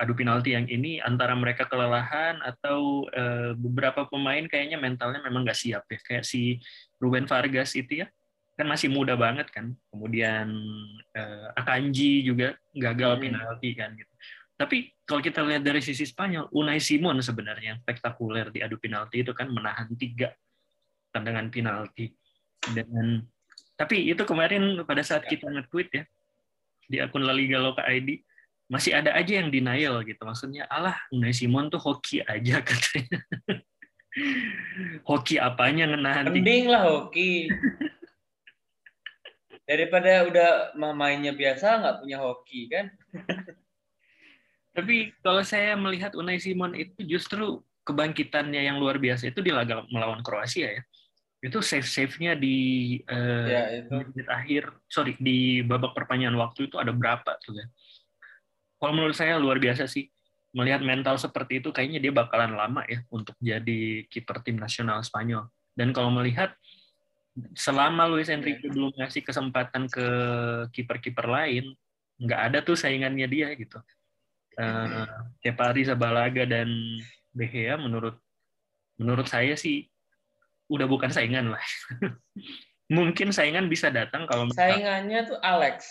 [0.00, 5.58] adu penalti yang ini antara mereka kelelahan atau eh, beberapa pemain kayaknya mentalnya memang nggak
[5.58, 6.56] siap ya kayak si
[6.96, 8.08] Ruben Vargas itu ya
[8.56, 9.76] kan masih muda banget kan.
[9.92, 10.48] Kemudian
[11.12, 13.22] uh, Akanji juga gagal hmm.
[13.22, 14.12] penalti kan gitu.
[14.56, 19.20] Tapi kalau kita lihat dari sisi Spanyol, Unai Simon sebenarnya yang spektakuler di adu penalti
[19.20, 20.32] itu kan menahan tiga
[21.12, 22.16] tendangan penalti.
[22.72, 23.20] Dan
[23.76, 25.36] tapi itu kemarin pada saat ya.
[25.36, 26.04] kita nge-tweet ya
[26.88, 28.24] di akun La Liga Loka ID
[28.66, 30.22] masih ada aja yang denial gitu.
[30.22, 33.20] Maksudnya, alah Unai Simon tuh hoki aja katanya.
[35.04, 37.52] hoki apanya ngenahan Mending lah hoki
[39.66, 40.50] daripada udah
[40.94, 42.86] mainnya biasa nggak punya hoki kan
[44.76, 49.82] tapi kalau saya melihat Unai Simon itu justru kebangkitannya yang luar biasa itu di laga
[49.90, 50.82] melawan Kroasia ya
[51.42, 53.92] itu save save nya di uh, ya, itu.
[53.92, 57.66] menit akhir sorry di babak perpanjangan waktu itu ada berapa tuh ya
[58.76, 60.08] kalau menurut saya luar biasa sih
[60.56, 65.48] melihat mental seperti itu kayaknya dia bakalan lama ya untuk jadi kiper tim nasional Spanyol
[65.76, 66.56] dan kalau melihat
[67.52, 70.08] selama Luis Enrique belum ngasih kesempatan ke
[70.72, 71.76] kiper-kiper lain,
[72.16, 73.76] nggak ada tuh saingannya dia gitu.
[74.56, 75.04] Uh,
[75.44, 76.72] Kepari, Sabalaga dan
[77.36, 78.16] De Gea menurut
[78.96, 79.84] menurut saya sih
[80.72, 81.60] udah bukan saingan lah.
[82.96, 85.84] Mungkin saingan bisa datang kalau saingannya tuh Alex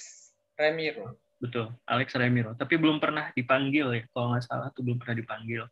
[0.58, 1.14] Remiro.
[1.36, 2.56] Betul, Alex Remiro.
[2.56, 5.68] Tapi belum pernah dipanggil ya, kalau nggak salah tuh belum pernah dipanggil.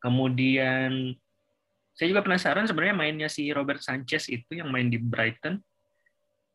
[0.00, 1.16] Kemudian
[1.96, 5.60] saya juga penasaran sebenarnya mainnya si Robert Sanchez itu yang main di Brighton.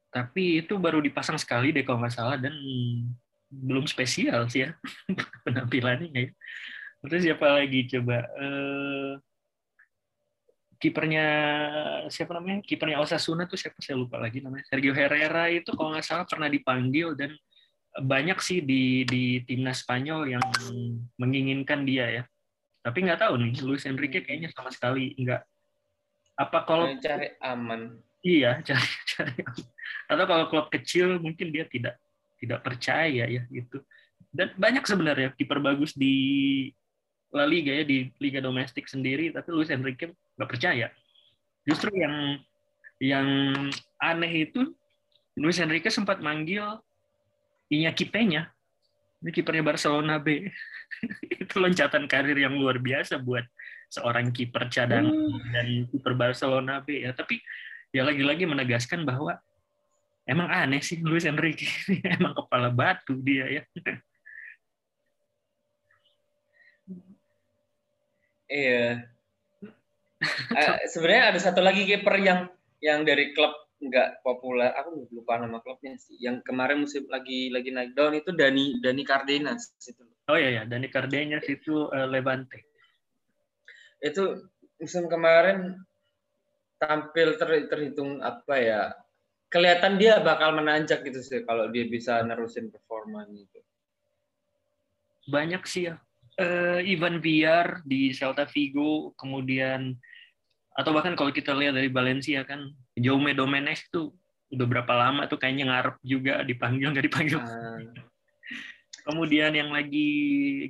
[0.09, 2.55] Tapi itu baru dipasang sekali deh kalau nggak salah dan
[3.51, 4.73] belum spesial sih ya
[5.45, 6.31] penampilannya ya.
[7.05, 8.25] Terus siapa lagi coba?
[8.33, 9.21] Uh,
[10.81, 11.27] kipernya
[12.09, 12.65] siapa namanya?
[12.65, 14.65] Kipernya Osasuna tuh siapa saya lupa lagi namanya.
[14.65, 17.33] Sergio Herrera itu kalau nggak salah pernah dipanggil dan
[17.95, 20.43] banyak sih di di timnas Spanyol yang
[21.15, 22.23] menginginkan dia ya
[22.85, 24.25] tapi nggak tahu nih, Luis Enrique hmm.
[24.29, 25.41] kayaknya sama sekali nggak.
[26.37, 27.97] Apa kalau cari aman?
[28.21, 29.65] Iya, cari cari aman.
[30.05, 31.97] Atau kalau klub kecil mungkin dia tidak
[32.37, 33.81] tidak percaya ya gitu.
[34.29, 36.13] Dan banyak sebenarnya kiper bagus di
[37.33, 40.93] La Liga ya di liga domestik sendiri, tapi Luis Enrique nggak percaya.
[41.65, 42.37] Justru yang
[43.01, 43.27] yang
[43.97, 44.77] aneh itu
[45.41, 46.77] Luis Enrique sempat manggil
[47.71, 48.55] Iñaki Peña
[49.25, 50.53] ini kipernya Barcelona B.
[51.41, 53.41] itu loncatan karir yang luar biasa buat
[53.89, 55.49] seorang kiper cadangan hmm.
[55.49, 57.09] dan kiper Barcelona B ya.
[57.09, 57.41] Tapi
[57.89, 59.41] ya lagi-lagi menegaskan bahwa
[60.29, 61.65] emang aneh sih Luis Enrique
[62.21, 63.63] emang kepala batu dia ya.
[68.45, 69.09] Iya.
[70.53, 72.45] uh, sebenarnya ada satu lagi kiper yang
[72.77, 76.17] yang dari klub nggak populer aku lupa nama klubnya sih.
[76.19, 80.03] Yang kemarin musim lagi lagi naik down itu Dani Dani Cardenas itu.
[80.29, 82.65] Oh iya ya Dani Cardenas itu uh, Levante.
[84.01, 84.49] Itu
[84.81, 85.79] musim kemarin
[86.81, 88.81] tampil ter, terhitung apa ya
[89.47, 93.59] kelihatan dia bakal menanjak gitu sih kalau dia bisa nerusin performa itu.
[95.31, 95.95] Banyak sih ya.
[96.35, 99.95] Uh, Ivan Villar di Celta Vigo, kemudian
[100.75, 104.15] atau bahkan kalau kita lihat dari Valencia kan Jaume Domenech tuh
[104.51, 107.39] udah berapa lama tuh kayaknya ngarep juga dipanggil nggak dipanggil.
[107.43, 107.91] Uh.
[109.05, 110.09] Kemudian yang lagi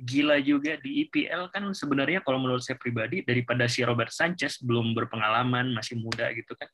[0.04, 4.92] gila juga di IPL kan sebenarnya kalau menurut saya pribadi daripada si Robert Sanchez belum
[4.92, 6.68] berpengalaman masih muda gitu kan,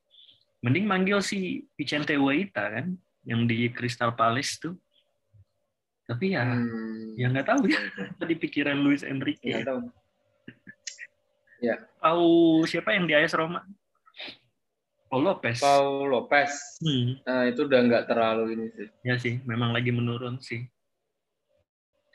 [0.58, 4.74] mending manggil si Vicente Huaita kan yang di Crystal Palace tuh
[6.06, 7.14] tapi ya hmm.
[7.16, 7.80] ya nggak tahu ya
[8.20, 9.80] tadi pikiran Luis Enrique nggak tahu
[11.62, 12.30] ya tahu
[12.66, 13.62] siapa yang di AS Roma
[15.12, 15.61] Paul Lopez.
[15.61, 16.81] Paul Lopez.
[16.81, 17.20] Hmm.
[17.29, 18.88] nah itu udah nggak terlalu ini sih.
[19.05, 20.64] Ya sih memang lagi menurun sih.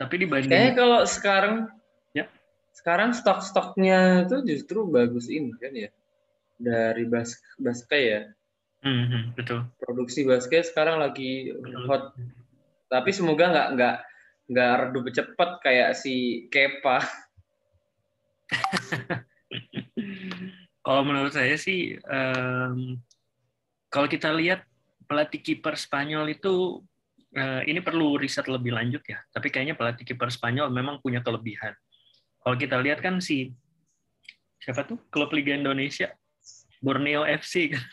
[0.01, 1.69] Tapi dibanding kayaknya kalau sekarang
[2.17, 2.25] ya.
[2.73, 5.93] sekarang stok-stoknya itu justru bagus ini kan ya?
[6.57, 8.21] Dari bas basket ya?
[8.81, 9.69] Hmm, hmm, betul.
[9.77, 11.85] Produksi basket sekarang lagi betul.
[11.85, 12.17] hot.
[12.89, 13.95] Tapi semoga nggak nggak
[14.49, 16.97] nggak redup cepet kayak si Kepa.
[20.87, 22.95] kalau menurut saya sih, um,
[23.91, 24.63] kalau kita lihat
[25.03, 26.79] pelatih kiper Spanyol itu
[27.35, 29.19] uh, ini perlu riset lebih lanjut ya.
[29.35, 31.75] Tapi kayaknya pelatih kiper Spanyol memang punya kelebihan.
[32.39, 33.51] Kalau kita lihat kan si
[34.63, 36.07] siapa tuh klub Liga Indonesia
[36.79, 37.83] Borneo FC kan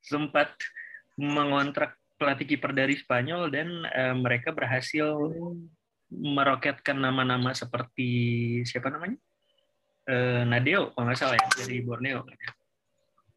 [0.00, 0.56] sempat
[1.20, 5.12] mengontrak pelatih kiper dari Spanyol dan uh, mereka berhasil
[6.08, 8.08] meroketkan nama-nama seperti
[8.64, 9.20] siapa namanya
[10.08, 12.24] uh, Nadeo kalau nggak salah ya dari Borneo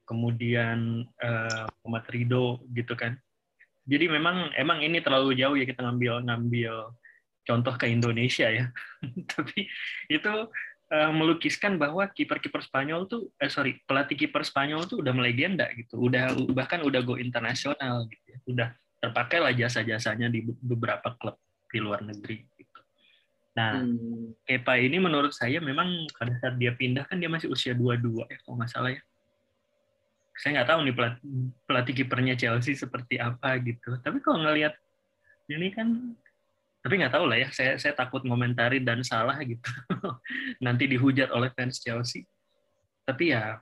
[0.08, 1.68] kemudian uh,
[2.08, 3.20] Rido gitu kan.
[3.88, 6.74] Jadi memang emang ini terlalu jauh ya kita ngambil ngambil
[7.44, 8.72] contoh ke Indonesia ya.
[9.36, 9.68] Tapi
[10.08, 10.34] itu
[10.92, 16.08] uh, melukiskan bahwa kiper-kiper Spanyol tuh eh sorry pelatih kiper Spanyol tuh udah melegenda gitu.
[16.08, 18.40] Udah bahkan udah go internasional gitu ya.
[18.48, 18.68] Udah
[19.04, 21.36] terpakai lah jasa-jasanya di beberapa klub
[21.68, 22.48] di luar negeri.
[23.58, 24.38] Nah, hmm.
[24.46, 28.38] Kepa ini menurut saya memang pada saat dia pindah kan dia masih usia 22 ya
[28.46, 29.02] kalau nggak salah ya.
[30.38, 31.22] Saya nggak tahu nih pelatih,
[31.65, 33.98] pelatih kipernya Chelsea seperti apa gitu.
[33.98, 34.78] Tapi kalau ngelihat
[35.50, 36.13] ini kan
[36.88, 39.67] tapi nggak tahu lah ya saya saya takut ngomentari dan salah gitu
[40.65, 42.24] nanti dihujat oleh fans Chelsea
[43.04, 43.60] tapi ya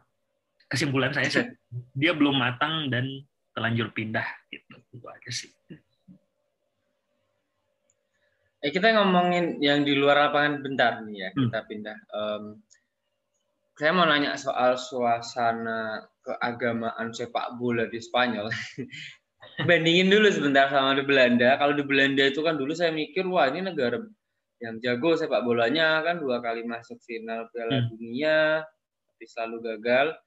[0.69, 1.57] kesimpulan saya
[1.97, 3.25] dia belum matang dan
[3.57, 5.49] terlanjur pindah gitu itu aja sih
[8.65, 11.37] eh kita ngomongin yang di luar lapangan bentar nih ya hmm.
[11.37, 11.97] kita pindah.
[12.09, 12.43] Um,
[13.77, 18.49] saya mau nanya soal suasana keagamaan sepak bola di Spanyol.
[19.69, 21.61] Bandingin dulu sebentar sama di Belanda.
[21.61, 24.01] Kalau di Belanda itu kan dulu saya mikir wah ini negara
[24.63, 27.87] yang jago sepak bolanya kan dua kali masuk final Piala hmm.
[27.93, 28.65] Dunia
[29.13, 30.17] tapi selalu gagal.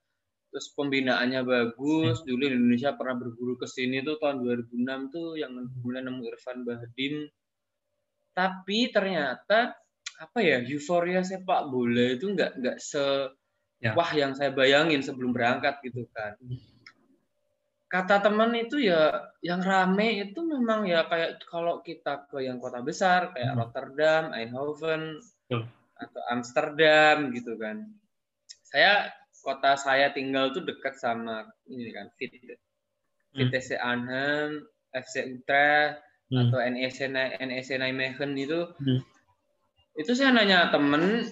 [0.55, 2.23] Terus pembinaannya bagus.
[2.23, 7.27] Dulu Indonesia pernah berburu ke sini tuh tahun 2006 tuh yang kemudian nemu Irfan Bahdim
[8.39, 9.75] tapi ternyata
[10.23, 13.35] apa ya euforia sepak bola itu nggak nggak se
[13.83, 13.99] ya.
[13.99, 16.39] wah yang saya bayangin sebelum berangkat gitu kan
[17.91, 22.79] kata teman itu ya yang rame itu memang ya kayak kalau kita ke yang kota
[22.79, 23.59] besar kayak hmm.
[23.59, 25.19] Rotterdam, Eindhoven
[25.51, 25.67] hmm.
[25.99, 27.91] atau Amsterdam gitu kan
[28.71, 29.11] saya
[29.43, 32.31] kota saya tinggal tuh dekat sama ini kan Fit
[33.35, 33.83] VTC hmm.
[33.83, 34.51] Arnhem,
[34.95, 36.49] FC Utrecht hmm.
[36.49, 36.99] atau NEC
[37.41, 39.01] NEC Nijmegen itu hmm.
[39.99, 41.27] itu saya nanya temen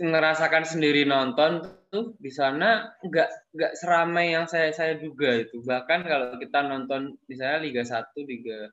[0.00, 6.02] ngerasakan sendiri nonton tuh di sana nggak nggak seramai yang saya saya duga itu bahkan
[6.02, 8.72] kalau kita nonton misalnya Liga 1 Liga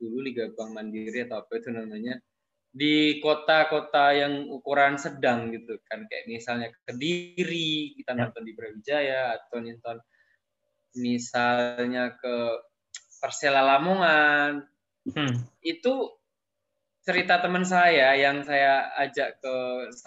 [0.00, 2.16] dulu Liga Bank Mandiri atau apa itu namanya
[2.68, 8.18] di kota-kota yang ukuran sedang gitu kan kayak misalnya Kediri kita ya.
[8.24, 9.98] nonton di Brawijaya atau nonton
[10.96, 12.36] misalnya ke
[13.18, 14.62] Persela Lamongan
[15.10, 15.34] hmm.
[15.66, 15.94] itu
[17.02, 19.54] cerita teman saya yang saya ajak ke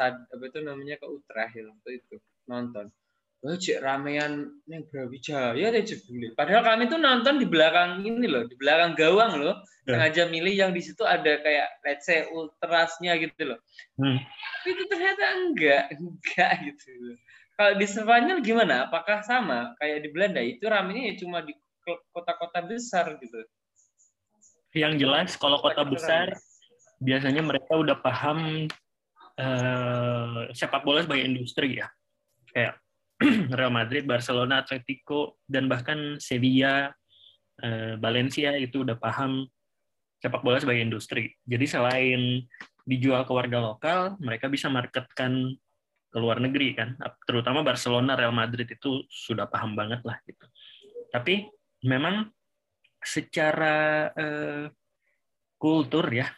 [0.07, 2.93] apa itu namanya ke Utrecht ya, waktu itu nonton
[3.41, 6.38] Wah, cek ramean neng Brawijaya deh jebule.
[6.38, 9.66] Padahal kami tuh nonton di belakang ini loh, di belakang gawang loh.
[9.89, 9.97] Yeah.
[9.97, 13.59] Sengaja milih yang di situ ada kayak let's say ultrasnya gitu loh.
[13.97, 14.22] Hmm.
[14.22, 17.18] Tapi itu ternyata enggak, enggak gitu.
[17.57, 18.86] Kalau di Spanyol gimana?
[18.86, 20.41] Apakah sama kayak di Belanda?
[20.45, 21.57] Itu ramenya ya cuma di
[22.11, 23.41] kota-kota besar gitu.
[24.71, 26.32] Yang jelas kalau kota besar
[27.01, 28.69] biasanya mereka udah paham
[29.41, 31.88] uh, sepak bola sebagai industri ya.
[32.53, 32.79] Kayak
[33.57, 36.89] Real Madrid, Barcelona, Atletico, dan bahkan Sevilla,
[37.61, 39.45] eh, Valencia itu udah paham
[40.17, 41.29] sepak bola sebagai industri.
[41.45, 42.41] Jadi selain
[42.82, 45.53] dijual ke warga lokal, mereka bisa marketkan
[46.11, 46.97] ke luar negeri kan.
[47.23, 50.45] Terutama Barcelona, Real Madrid itu sudah paham banget lah gitu.
[51.13, 51.45] Tapi
[51.86, 52.29] memang
[53.01, 54.65] secara eh,
[55.57, 56.29] kultur ya,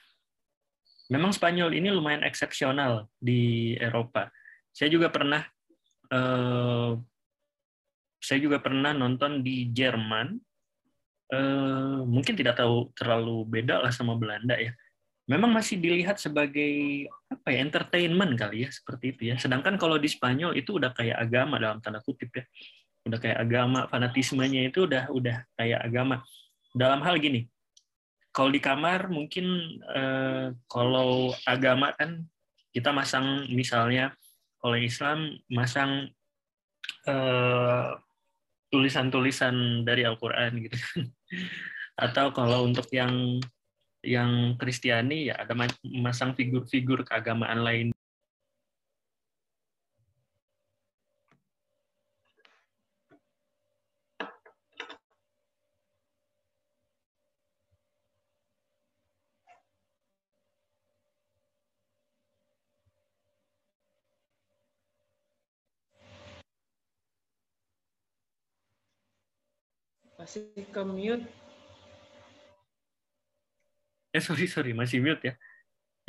[1.11, 4.31] memang Spanyol ini lumayan eksepsional di Eropa.
[4.71, 5.43] Saya juga pernah
[6.11, 6.91] eh,
[8.23, 10.39] saya juga pernah nonton di Jerman.
[11.33, 14.71] Eh, mungkin tidak tahu terlalu beda lah sama Belanda ya.
[15.23, 19.35] Memang masih dilihat sebagai apa ya entertainment kali ya seperti itu ya.
[19.39, 22.43] Sedangkan kalau di Spanyol itu udah kayak agama dalam tanda kutip ya.
[23.03, 26.23] Udah kayak agama, fanatismenya itu udah udah kayak agama.
[26.71, 27.45] Dalam hal gini,
[28.33, 29.45] kalau di kamar mungkin
[29.93, 32.25] eh, kalau agama kan
[32.73, 34.17] kita masang misalnya
[34.57, 36.09] kalau Islam masang
[37.05, 37.89] eh,
[38.73, 40.77] tulisan-tulisan dari Al-Quran gitu
[42.09, 43.37] atau kalau untuk yang
[44.01, 45.53] yang Kristiani ya ada
[45.85, 47.87] masang figur-figur keagamaan lain
[70.33, 71.29] Masih mute.
[74.17, 75.33] Eh sorry sorry masih mute ya.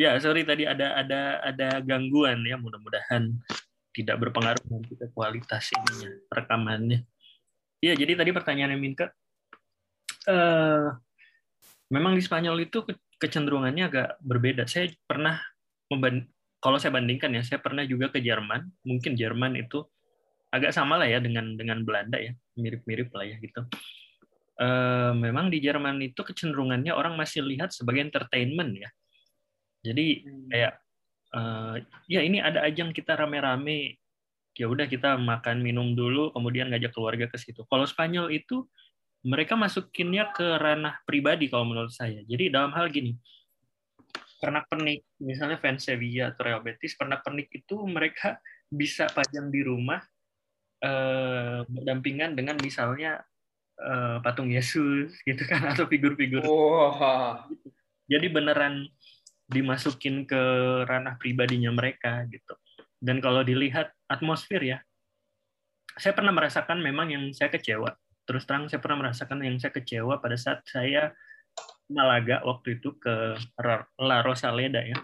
[0.01, 3.37] Ya sorry tadi ada ada ada gangguan ya mudah-mudahan
[3.93, 7.05] tidak berpengaruh nanti ke kualitas ininya rekamannya.
[7.85, 9.13] Iya jadi tadi pertanyaannya Minka.
[10.25, 10.97] Uh,
[11.93, 12.81] memang di Spanyol itu
[13.21, 14.65] kecenderungannya agak berbeda.
[14.65, 15.37] Saya pernah
[16.65, 18.73] kalau saya bandingkan ya, saya pernah juga ke Jerman.
[18.89, 19.85] Mungkin Jerman itu
[20.49, 23.69] agak sama lah ya dengan dengan Belanda ya, mirip-mirip lah ya gitu
[24.61, 28.91] uh, memang di Jerman itu kecenderungannya orang masih lihat sebagai entertainment ya.
[29.85, 30.49] Jadi hmm.
[30.51, 30.73] kayak
[31.35, 31.77] uh,
[32.09, 33.99] ya ini ada ajang kita rame-rame,
[34.55, 37.67] ya udah kita makan minum dulu, kemudian ngajak keluarga ke situ.
[37.67, 38.65] Kalau Spanyol itu
[39.25, 42.21] mereka masukinnya ke ranah pribadi kalau menurut saya.
[42.29, 43.17] Jadi dalam hal gini,
[44.37, 48.37] pernak pernik, misalnya fans Sevilla atau Real Betis, pernak pernik itu mereka
[48.69, 50.05] bisa pajang di rumah
[50.85, 53.25] eh, berdampingan dengan misalnya
[53.81, 56.45] uh, patung Yesus gitu kan atau figur-figur.
[56.45, 57.49] Wow.
[58.07, 58.89] Jadi beneran
[59.49, 60.43] dimasukin ke
[60.89, 62.55] ranah pribadinya mereka gitu.
[63.01, 64.79] Dan kalau dilihat atmosfer ya,
[66.01, 67.93] saya pernah merasakan memang yang saya kecewa.
[68.25, 71.13] Terus terang saya pernah merasakan yang saya kecewa pada saat saya
[71.85, 73.37] Malaga waktu itu ke
[74.01, 74.97] La Rosaleda ya.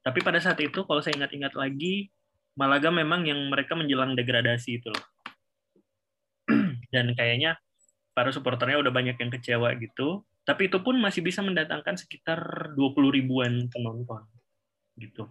[0.00, 2.08] Tapi pada saat itu kalau saya ingat-ingat lagi,
[2.54, 5.06] Malaga memang yang mereka menjelang degradasi itu loh.
[6.94, 7.58] Dan kayaknya
[8.14, 10.26] para supporternya udah banyak yang kecewa gitu.
[10.44, 14.26] Tapi itu pun masih bisa mendatangkan sekitar 20 ribuan penonton
[14.98, 15.28] gitu.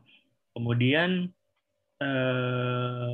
[0.56, 1.30] Kemudian
[2.02, 3.12] eh,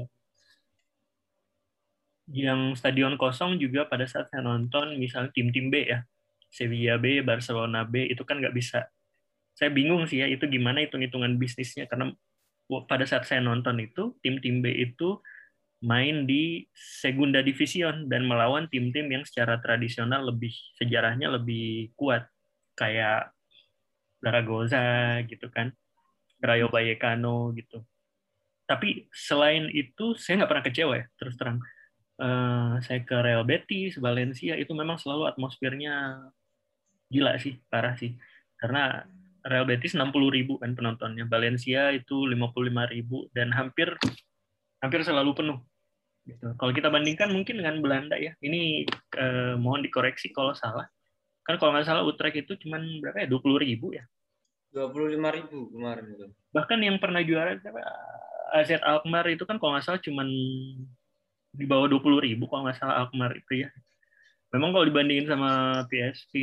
[2.33, 6.01] yang stadion kosong juga pada saat saya nonton misalnya tim-tim B ya,
[6.49, 8.89] Sevilla B, Barcelona B itu kan nggak bisa.
[9.55, 12.11] Saya bingung sih ya itu gimana hitung-hitungan bisnisnya karena
[12.89, 15.21] pada saat saya nonton itu tim-tim B itu
[15.85, 20.49] main di Segunda Division dan melawan tim-tim yang secara tradisional lebih
[20.81, 22.25] sejarahnya lebih kuat
[22.73, 23.29] kayak
[24.19, 25.69] Zaragoza gitu kan,
[26.41, 27.85] Rayo Vallecano gitu.
[28.65, 31.61] Tapi selain itu saya nggak pernah kecewa ya terus terang.
[32.15, 36.25] Uh, saya ke Real Betis, Valencia itu memang selalu atmosfernya
[37.13, 38.17] gila sih, parah sih.
[38.57, 39.05] Karena
[39.45, 43.93] Real Betis 60 ribu kan penontonnya, Valencia itu 55 ribu dan hampir
[44.81, 45.59] hampir selalu penuh
[46.25, 46.57] Gitu.
[46.57, 48.83] Kalau kita bandingkan mungkin dengan Belanda ya, ini
[49.15, 50.89] eh, mohon dikoreksi kalau salah.
[51.45, 53.27] Kan kalau nggak salah Utrecht itu cuma berapa ya?
[53.29, 54.01] 20 ribu ya?
[54.73, 56.25] 25 ribu kemarin itu.
[56.51, 57.55] Bahkan yang pernah juara
[58.51, 60.25] AZ Alkmaar itu kan kalau nggak salah cuma
[61.55, 63.69] di bawah 20 ribu kalau nggak salah Alkmaar itu ya.
[64.51, 66.33] Memang kalau dibandingin sama PSV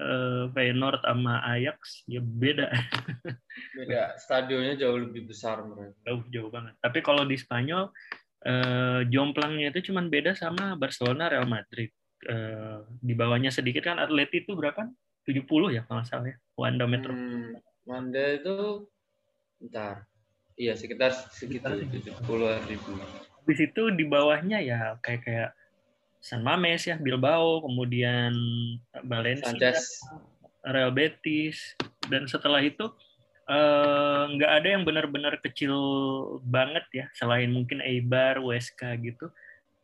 [0.00, 2.72] eh, Feyenoord sama Ajax ya beda.
[3.76, 5.94] Beda, stadionnya jauh lebih besar mereka.
[6.08, 6.74] Jauh jauh banget.
[6.80, 7.92] Tapi kalau di Spanyol
[8.44, 11.90] eh, jomplangnya itu cuma beda sama Barcelona Real Madrid.
[12.24, 14.88] Eh, di bawahnya sedikit kan Atleti itu berapa?
[15.24, 16.36] 70 ya kalau salah ya.
[16.56, 17.12] Wanda Metro.
[17.12, 18.88] Hmm, Wanda itu
[19.60, 20.08] bentar.
[20.60, 22.20] Iya, sekitar sekitar 70
[22.68, 22.90] ribu.
[23.48, 25.50] Di situ di bawahnya ya kayak kayak
[26.20, 28.36] San Mames ya, Bilbao, kemudian
[29.08, 30.04] Valencia, Sanchez.
[30.60, 31.72] Real Betis,
[32.12, 32.92] dan setelah itu
[33.50, 35.74] nggak uh, ada yang benar-benar kecil
[36.46, 39.26] banget ya selain mungkin Eibar, WSK gitu.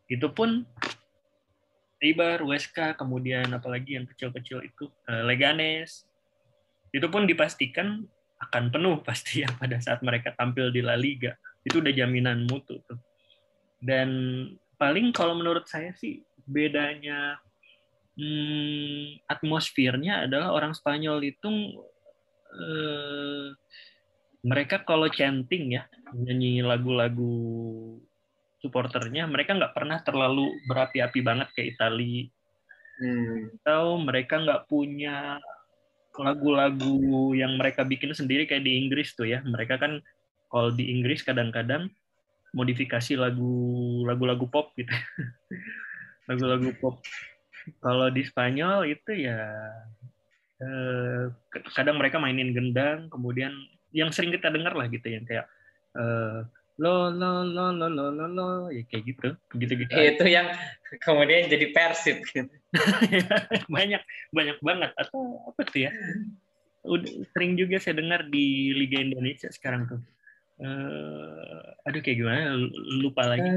[0.06, 0.62] Itu pun
[1.98, 6.06] Eibar, WSK kemudian apalagi yang kecil-kecil itu uh, Leganes.
[6.94, 8.06] Itu pun dipastikan
[8.36, 11.34] akan penuh pasti ya pada saat mereka tampil di La Liga.
[11.66, 13.00] Itu udah jaminan mutu tuh.
[13.82, 14.08] Dan
[14.78, 17.42] paling kalau menurut saya sih bedanya
[18.14, 21.48] hmm, atmosfernya adalah orang Spanyol itu
[22.56, 23.46] eh,
[24.46, 25.84] mereka kalau chanting ya
[26.14, 27.34] nyanyi lagu-lagu
[28.62, 32.24] supporternya mereka nggak pernah terlalu berapi-api banget kayak Italia
[33.02, 33.60] hmm.
[33.62, 35.38] atau mereka nggak punya
[36.20, 39.44] lagu-lagu yang mereka bikin sendiri kayak di Inggris tuh ya.
[39.44, 40.00] Mereka kan
[40.48, 41.92] kalau di Inggris kadang-kadang
[42.56, 43.52] modifikasi lagu
[44.08, 44.92] lagu-lagu pop gitu.
[46.28, 46.98] Lagu-lagu pop.
[47.82, 49.38] Kalau di Spanyol itu ya
[50.62, 51.24] eh,
[51.74, 53.52] kadang mereka mainin gendang kemudian
[53.92, 55.46] yang sering kita dengar lah gitu yang kayak
[55.96, 56.40] eh,
[56.76, 60.52] lo lo lo lo lo lo lo ya kayak gitu gitu gitu itu yang
[61.00, 62.52] kemudian jadi persib gitu
[63.74, 65.90] banyak banyak banget atau apa tuh ya
[66.84, 70.00] udah sering juga saya dengar di Liga Indonesia sekarang tuh
[70.60, 72.60] uh, aduh kayak gimana
[73.00, 73.48] lupa lagi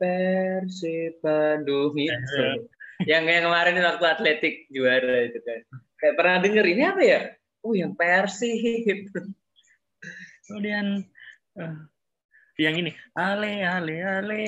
[0.00, 2.72] persib Bandung itu
[3.06, 5.60] yang yang kemarin waktu atletik juara itu kan.
[5.98, 7.20] Kayak pernah denger ini apa ya?
[7.62, 9.10] Oh yang persib.
[10.46, 11.06] Kemudian
[11.58, 11.76] uh,
[12.58, 12.90] yang ini.
[13.14, 14.44] Ale ale ale.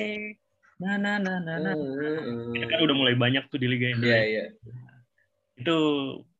[0.81, 1.71] Na na na na na.
[1.77, 2.57] Hmm.
[2.57, 4.17] kan udah mulai banyak tuh di Liga Indonesia.
[4.17, 4.49] Yeah, yeah.
[5.61, 5.77] itu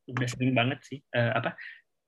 [0.10, 1.00] udah sering banget sih.
[1.14, 1.54] Uh, apa?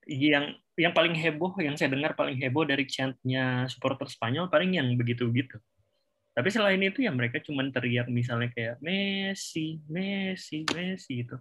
[0.10, 4.89] Yang yang paling heboh yang saya dengar paling heboh dari chantnya supporter Spanyol paling yang
[4.97, 5.62] begitu begitu
[6.34, 11.38] tapi selain itu ya mereka cuma teriak misalnya kayak Messi Messi Messi itu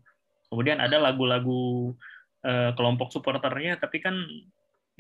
[0.53, 1.97] kemudian ada lagu-lagu
[2.45, 4.15] uh, kelompok supporternya tapi kan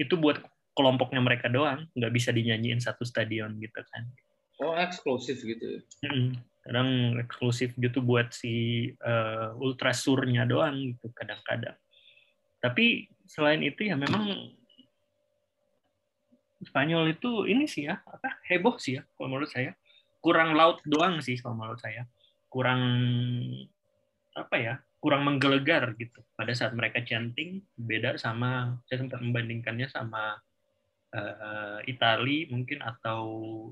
[0.01, 0.40] itu buat
[0.72, 4.09] kelompoknya mereka doang, nggak bisa dinyanyiin satu stadion gitu kan.
[4.61, 5.84] Oh eksklusif gitu?
[6.01, 6.11] Ya?
[6.62, 11.76] Kadang eksklusif gitu buat si uh, ultrasurnya doang gitu kadang-kadang.
[12.62, 14.55] Tapi selain itu ya memang
[16.62, 19.74] Spanyol itu ini sih ya apa heboh sih ya kalau menurut saya
[20.22, 22.06] kurang laut doang sih kalau menurut saya.
[22.46, 22.80] Kurang
[24.32, 26.22] apa ya kurang menggelegar gitu.
[26.38, 30.38] Pada saat mereka chanting beda sama saya sempat membandingkannya sama
[31.10, 33.20] uh, Itali mungkin atau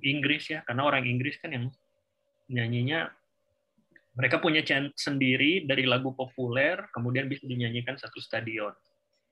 [0.03, 0.67] Inggris ya.
[0.67, 1.71] Karena orang Inggris kan yang
[2.51, 3.07] nyanyinya
[4.19, 8.75] mereka punya chant sendiri dari lagu populer kemudian bisa dinyanyikan satu stadion.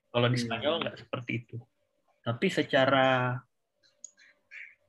[0.08, 0.82] Kalau di Spanyol hmm.
[0.86, 1.58] nggak seperti itu.
[2.22, 3.34] Tapi secara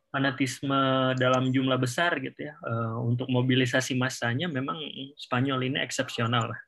[0.09, 2.57] fanatisme dalam jumlah besar gitu ya.
[2.65, 4.77] Uh, untuk mobilisasi massanya memang
[5.15, 6.61] Spanyol ini eksepsional lah.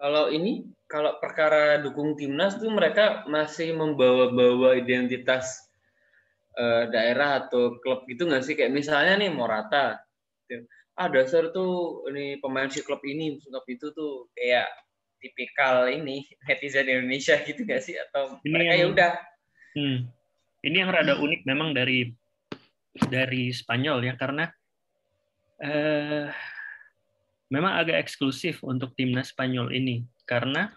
[0.00, 5.68] Kalau ini kalau perkara dukung timnas tuh mereka masih membawa-bawa identitas
[6.56, 8.56] uh, daerah atau klub gitu nggak sih?
[8.56, 10.00] Kayak misalnya nih Morata
[10.98, 14.68] ah dasar tuh ini pemain si klub ini klub itu tuh kayak
[15.20, 18.00] tipikal ini netizen Indonesia gitu nggak sih?
[18.00, 19.12] Atau ini mereka ya udah.
[19.76, 19.98] Hmm,
[20.60, 22.12] ini yang rada unik memang dari
[23.08, 24.50] dari Spanyol ya karena
[25.62, 26.28] eh,
[27.50, 30.06] memang agak eksklusif untuk timnas Spanyol ini.
[30.24, 30.70] Karena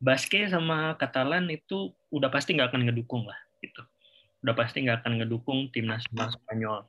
[0.00, 3.84] Basque sama Katalan itu udah pasti nggak akan ngedukung lah gitu.
[4.40, 6.88] Udah pasti nggak akan ngedukung tim nasional Spanyol.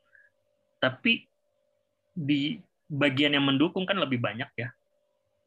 [0.80, 1.28] Tapi
[2.12, 2.60] di
[2.92, 4.70] bagian yang mendukung kan lebih banyak ya.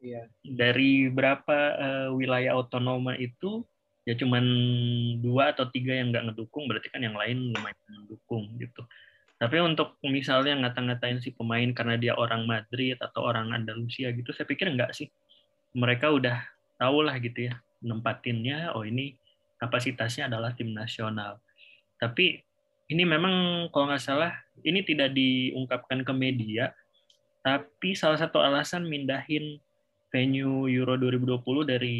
[0.05, 0.27] Iya.
[0.43, 3.65] dari berapa uh, wilayah otonoma itu
[4.05, 4.45] ya cuman
[5.19, 8.85] dua atau tiga yang nggak ngedukung berarti kan yang lain lumayan mendukung gitu.
[9.35, 14.47] Tapi untuk misalnya ngata-ngatain si pemain karena dia orang Madrid atau orang Andalusia gitu saya
[14.47, 15.11] pikir enggak sih.
[15.75, 16.39] Mereka udah
[16.79, 19.17] tahu lah gitu ya nempatinnya oh ini
[19.59, 21.41] kapasitasnya adalah tim nasional.
[21.99, 22.39] Tapi
[22.93, 24.31] ini memang kalau nggak salah
[24.61, 26.69] ini tidak diungkapkan ke media
[27.45, 29.61] tapi salah satu alasan mindahin
[30.09, 31.97] venue Euro 2020 dari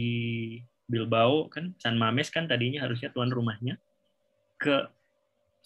[0.85, 3.81] Bilbao kan San Mames kan tadinya harusnya tuan rumahnya
[4.61, 4.85] ke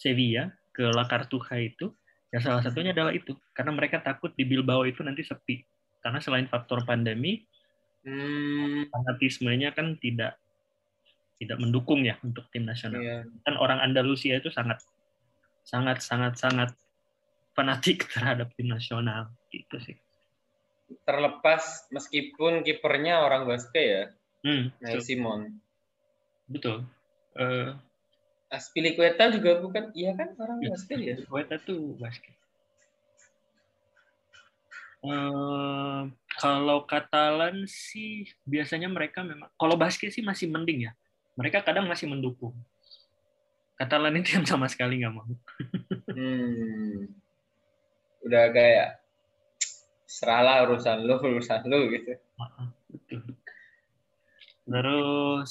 [0.00, 1.92] Sevilla ke La Cartuja itu
[2.30, 5.60] ya salah satunya adalah itu karena mereka takut di Bilbao itu nanti sepi
[6.00, 7.44] karena selain faktor pandemi
[8.06, 8.88] hmm.
[8.88, 10.40] fanatismenya kan tidak
[11.40, 13.00] tidak mendukung ya untuk tim nasional.
[13.00, 13.24] Yeah.
[13.48, 14.84] Kan orang Andalusia itu sangat
[15.64, 16.70] sangat sangat sangat
[17.56, 19.96] fanatik terhadap tim nasional gitu sih.
[21.08, 24.12] Terlepas meskipun kipernya orang Basque ya,
[24.44, 25.40] hmm, nah, Simon.
[26.50, 26.84] Betul.
[27.38, 27.78] Uh,
[28.50, 31.14] Aspilicueta juga bukan, iya kan orang ya, Basque ya?
[31.14, 32.32] Aspilicueta tuh Basque.
[35.00, 40.92] Uh, kalau Katalan sih biasanya mereka memang kalau basket sih masih mending ya.
[41.40, 42.52] Mereka kadang masih mendukung.
[43.80, 45.24] Katalan itu yang sama sekali nggak mau.
[46.12, 47.08] hmm.
[48.28, 49.00] Udah kayak
[50.04, 52.12] seralah urusan lu, urusan lu gitu.
[54.70, 55.50] Terus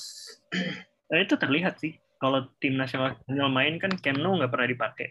[1.12, 3.20] nah itu terlihat sih kalau tim nasional
[3.52, 5.08] main kan Camp Nou nggak pernah dipakai.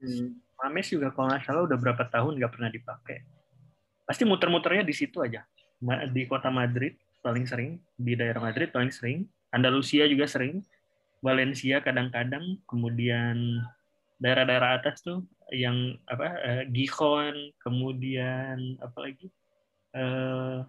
[0.00, 0.40] Hmm.
[0.64, 3.22] Mames juga kalau nggak salah udah berapa tahun nggak pernah dipakai
[4.02, 5.40] pasti muter-muternya di situ aja
[6.10, 9.26] di kota Madrid paling sering di daerah Madrid paling sering.
[9.54, 10.64] Andalusia juga sering.
[11.22, 12.58] Valencia kadang-kadang.
[12.66, 13.62] Kemudian
[14.18, 15.22] daerah-daerah atas tuh
[15.54, 19.26] yang apa uh, Gijón, kemudian apa lagi?
[19.92, 20.66] Uh,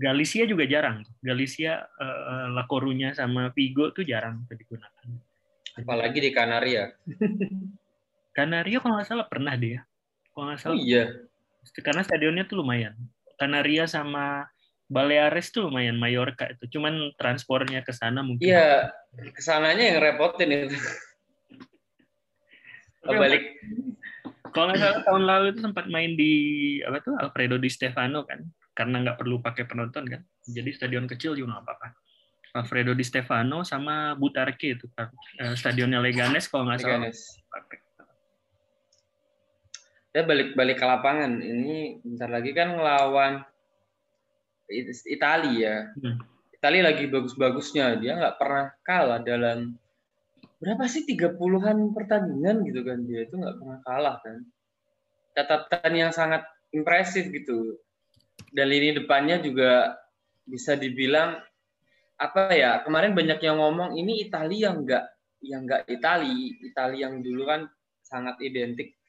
[0.00, 1.04] Galicia juga jarang.
[1.20, 5.06] Galicia, uh, La Coruña sama Vigo tuh jarang digunakan.
[5.76, 6.96] Apalagi di Kanaria.
[8.32, 9.84] Kanaria kalau nggak salah pernah dia.
[10.32, 10.72] Kalau nggak salah.
[10.72, 11.20] Oh, iya.
[11.84, 12.96] Karena stadionnya tuh lumayan.
[13.36, 14.48] Kanaria sama
[14.88, 16.80] Baleares tuh lumayan Mallorca itu.
[16.80, 18.42] Cuman transportnya ke sana mungkin.
[18.42, 18.96] Iya,
[19.36, 20.80] ke sananya yang repotin itu.
[23.04, 23.44] balik.
[24.50, 26.32] Kalau nggak salah tahun lalu itu sempat main di
[26.82, 28.42] apa tuh Alfredo Di Stefano kan,
[28.80, 30.24] karena nggak perlu pakai penonton kan.
[30.48, 31.88] Jadi stadion kecil juga nggak apa-apa.
[32.56, 35.12] Alfredo Di Stefano sama Butarque itu kan.
[35.52, 37.12] Stadionnya Leganes kalau nggak salah.
[40.16, 41.44] Ya balik-balik ke lapangan.
[41.44, 43.44] Ini bentar lagi kan ngelawan
[45.06, 45.92] Italia.
[46.00, 46.16] Hmm.
[46.56, 48.00] Italia lagi bagus-bagusnya.
[48.00, 49.76] Dia nggak pernah kalah dalam
[50.60, 54.44] berapa sih tiga puluhan pertandingan gitu kan dia itu nggak pernah kalah kan
[55.32, 56.44] catatan yang sangat
[56.76, 57.80] impresif gitu
[58.50, 59.98] dan lini depannya juga
[60.46, 61.38] bisa dibilang
[62.20, 65.04] apa ya kemarin banyak yang ngomong ini Italia yang enggak
[65.40, 67.60] yang enggak Italia Italia yang dulu kan
[68.04, 69.00] sangat identik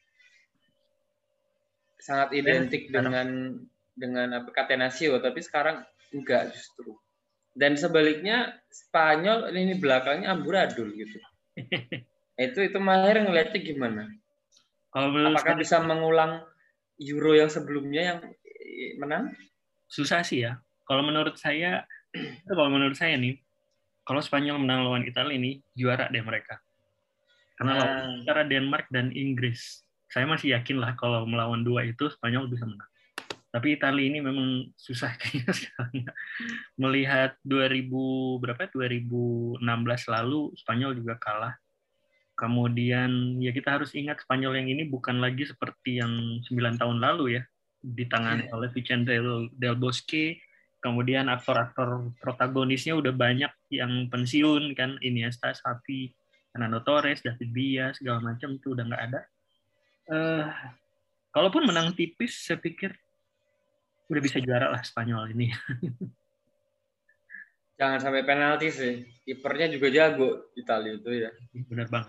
[2.02, 3.28] sangat iya, identik ya, dengan
[3.94, 5.22] dengan apa Catenaccio.
[5.22, 6.98] Tapi sekarang enggak justru.
[7.54, 11.22] Dan sebaliknya Spanyol ini belakangnya amburadul gitu.
[12.42, 14.10] Itu itu Mahir ngeliatnya gimana?
[14.90, 16.42] Kalau Apakah bisa mengulang
[16.98, 18.20] Euro yang sebelumnya yang
[18.98, 19.36] menang?
[19.92, 20.60] Susah sih ya.
[20.88, 21.86] Kalau menurut saya,
[22.50, 23.40] kalau menurut saya nih,
[24.02, 26.60] kalau Spanyol menang lawan Italia ini juara deh mereka.
[27.56, 27.80] Karena nah.
[27.80, 29.86] lawan antara Denmark dan Inggris.
[30.12, 32.90] Saya masih yakin lah kalau melawan dua itu Spanyol bisa menang.
[33.52, 36.08] Tapi Italia ini memang susah kayaknya sekarang.
[36.80, 39.60] Melihat 2000 berapa 2016
[40.08, 41.56] lalu Spanyol juga kalah.
[42.40, 47.38] Kemudian ya kita harus ingat Spanyol yang ini bukan lagi seperti yang 9 tahun lalu
[47.38, 47.44] ya
[47.82, 48.54] di tangan yeah.
[48.54, 49.18] oleh Vicente
[49.58, 50.38] del, Bosque.
[50.82, 56.10] Kemudian aktor-aktor protagonisnya udah banyak yang pensiun kan Iniesta, Xavi,
[56.50, 59.22] Fernando Torres, David Villa segala macam itu udah nggak ada.
[60.10, 60.50] Uh,
[61.30, 62.98] kalaupun menang tipis, saya pikir
[64.10, 65.54] udah bisa juara lah Spanyol ini.
[67.82, 68.94] Jangan sampai penalti sih.
[69.26, 71.32] Kipernya juga jago Italia itu ya.
[71.66, 72.06] Benar bang.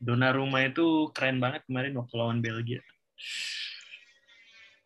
[0.00, 2.80] Donnarumma itu keren banget kemarin waktu lawan Belgia.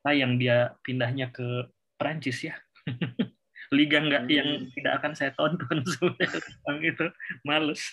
[0.08, 1.68] Sayang dia pindahnya ke
[2.00, 2.56] Prancis ya.
[3.76, 4.32] Liga nggak hmm.
[4.32, 5.84] yang tidak akan saya tonton
[6.64, 7.12] Bang itu
[7.44, 7.92] males.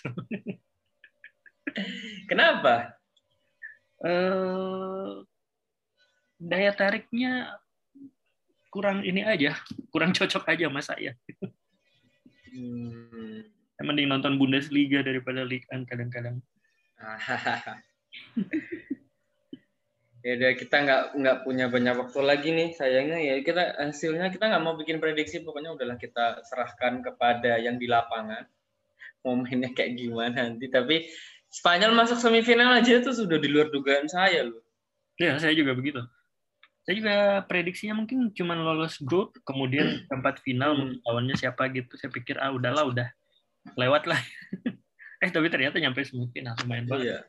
[2.24, 2.96] Kenapa?
[4.00, 5.28] Uh,
[6.40, 7.52] daya tariknya
[8.72, 9.52] kurang ini aja,
[9.92, 11.12] kurang cocok aja mas saya.
[12.48, 13.44] Hmm.
[13.84, 16.40] Mending nonton Bundesliga daripada Liga kadang-kadang.
[20.26, 23.34] Ya udah kita nggak nggak punya banyak waktu lagi nih sayangnya ya.
[23.46, 28.42] Kita hasilnya kita nggak mau bikin prediksi pokoknya udahlah kita serahkan kepada yang di lapangan.
[29.22, 30.66] Momennya kayak gimana nanti.
[30.66, 31.06] Tapi
[31.46, 34.60] Spanyol masuk semifinal aja itu sudah di luar dugaan saya loh.
[35.16, 36.02] Ya saya juga begitu.
[36.82, 37.16] Saya juga
[37.46, 41.06] prediksinya mungkin cuma lolos grup kemudian tempat final hmm.
[41.06, 41.94] lawannya siapa gitu.
[41.96, 43.08] Saya pikir ah udahlah udah
[43.78, 44.20] lewat lah.
[45.16, 47.06] Eh tapi ternyata nyampe semifinal lumayan banget.
[47.08, 47.20] Iya.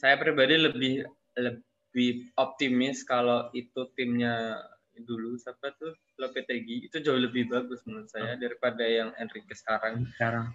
[0.00, 1.04] saya pribadi lebih
[1.36, 4.56] lebih optimis kalau itu timnya
[5.04, 5.92] dulu siapa tuh?
[6.16, 6.88] Lopetegui.
[6.88, 8.40] Itu jauh lebih bagus menurut saya oh.
[8.40, 10.08] daripada yang Enrique sekarang.
[10.16, 10.48] Sekarang.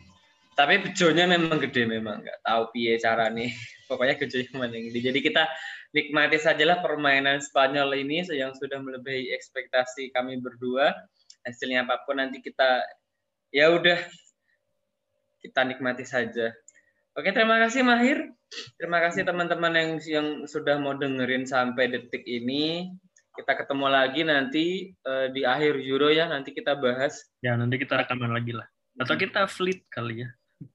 [0.51, 2.25] Tapi bejonya memang gede memang.
[2.25, 3.53] Nggak tahu piye cara nih
[3.89, 4.99] pokoknya bejonya mana yang gede.
[5.13, 5.43] Jadi kita
[5.93, 10.91] nikmati sajalah permainan Spanyol ini yang sudah melebihi ekspektasi kami berdua.
[11.45, 12.86] Hasilnya apa pun nanti kita
[13.49, 13.97] ya udah
[15.41, 16.53] kita nikmati saja.
[17.12, 18.32] Oke, terima kasih Mahir.
[18.80, 22.88] Terima kasih teman-teman yang yang sudah mau dengerin sampai detik ini.
[23.36, 24.66] Kita ketemu lagi nanti
[25.03, 26.32] uh, di akhir Euro ya.
[26.32, 27.28] Nanti kita bahas.
[27.43, 28.64] Ya, nanti kita rekaman lagi lah.
[28.95, 30.30] Atau kita fleet kali ya.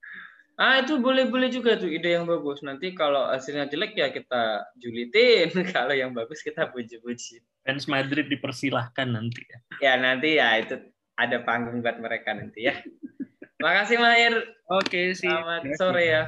[0.56, 2.64] Ah itu boleh-boleh juga tuh ide yang bagus.
[2.64, 5.52] Nanti kalau hasilnya jelek ya kita julitin.
[5.76, 7.44] kalau yang bagus kita puji-puji.
[7.60, 9.58] Fans Madrid dipersilahkan nanti ya.
[9.84, 10.80] Ya nanti ya itu
[11.12, 12.76] ada panggung buat mereka nanti ya.
[13.60, 14.34] Makasih Mahir.
[14.68, 15.30] Oke, sih.
[15.30, 16.22] Selamat sore ya.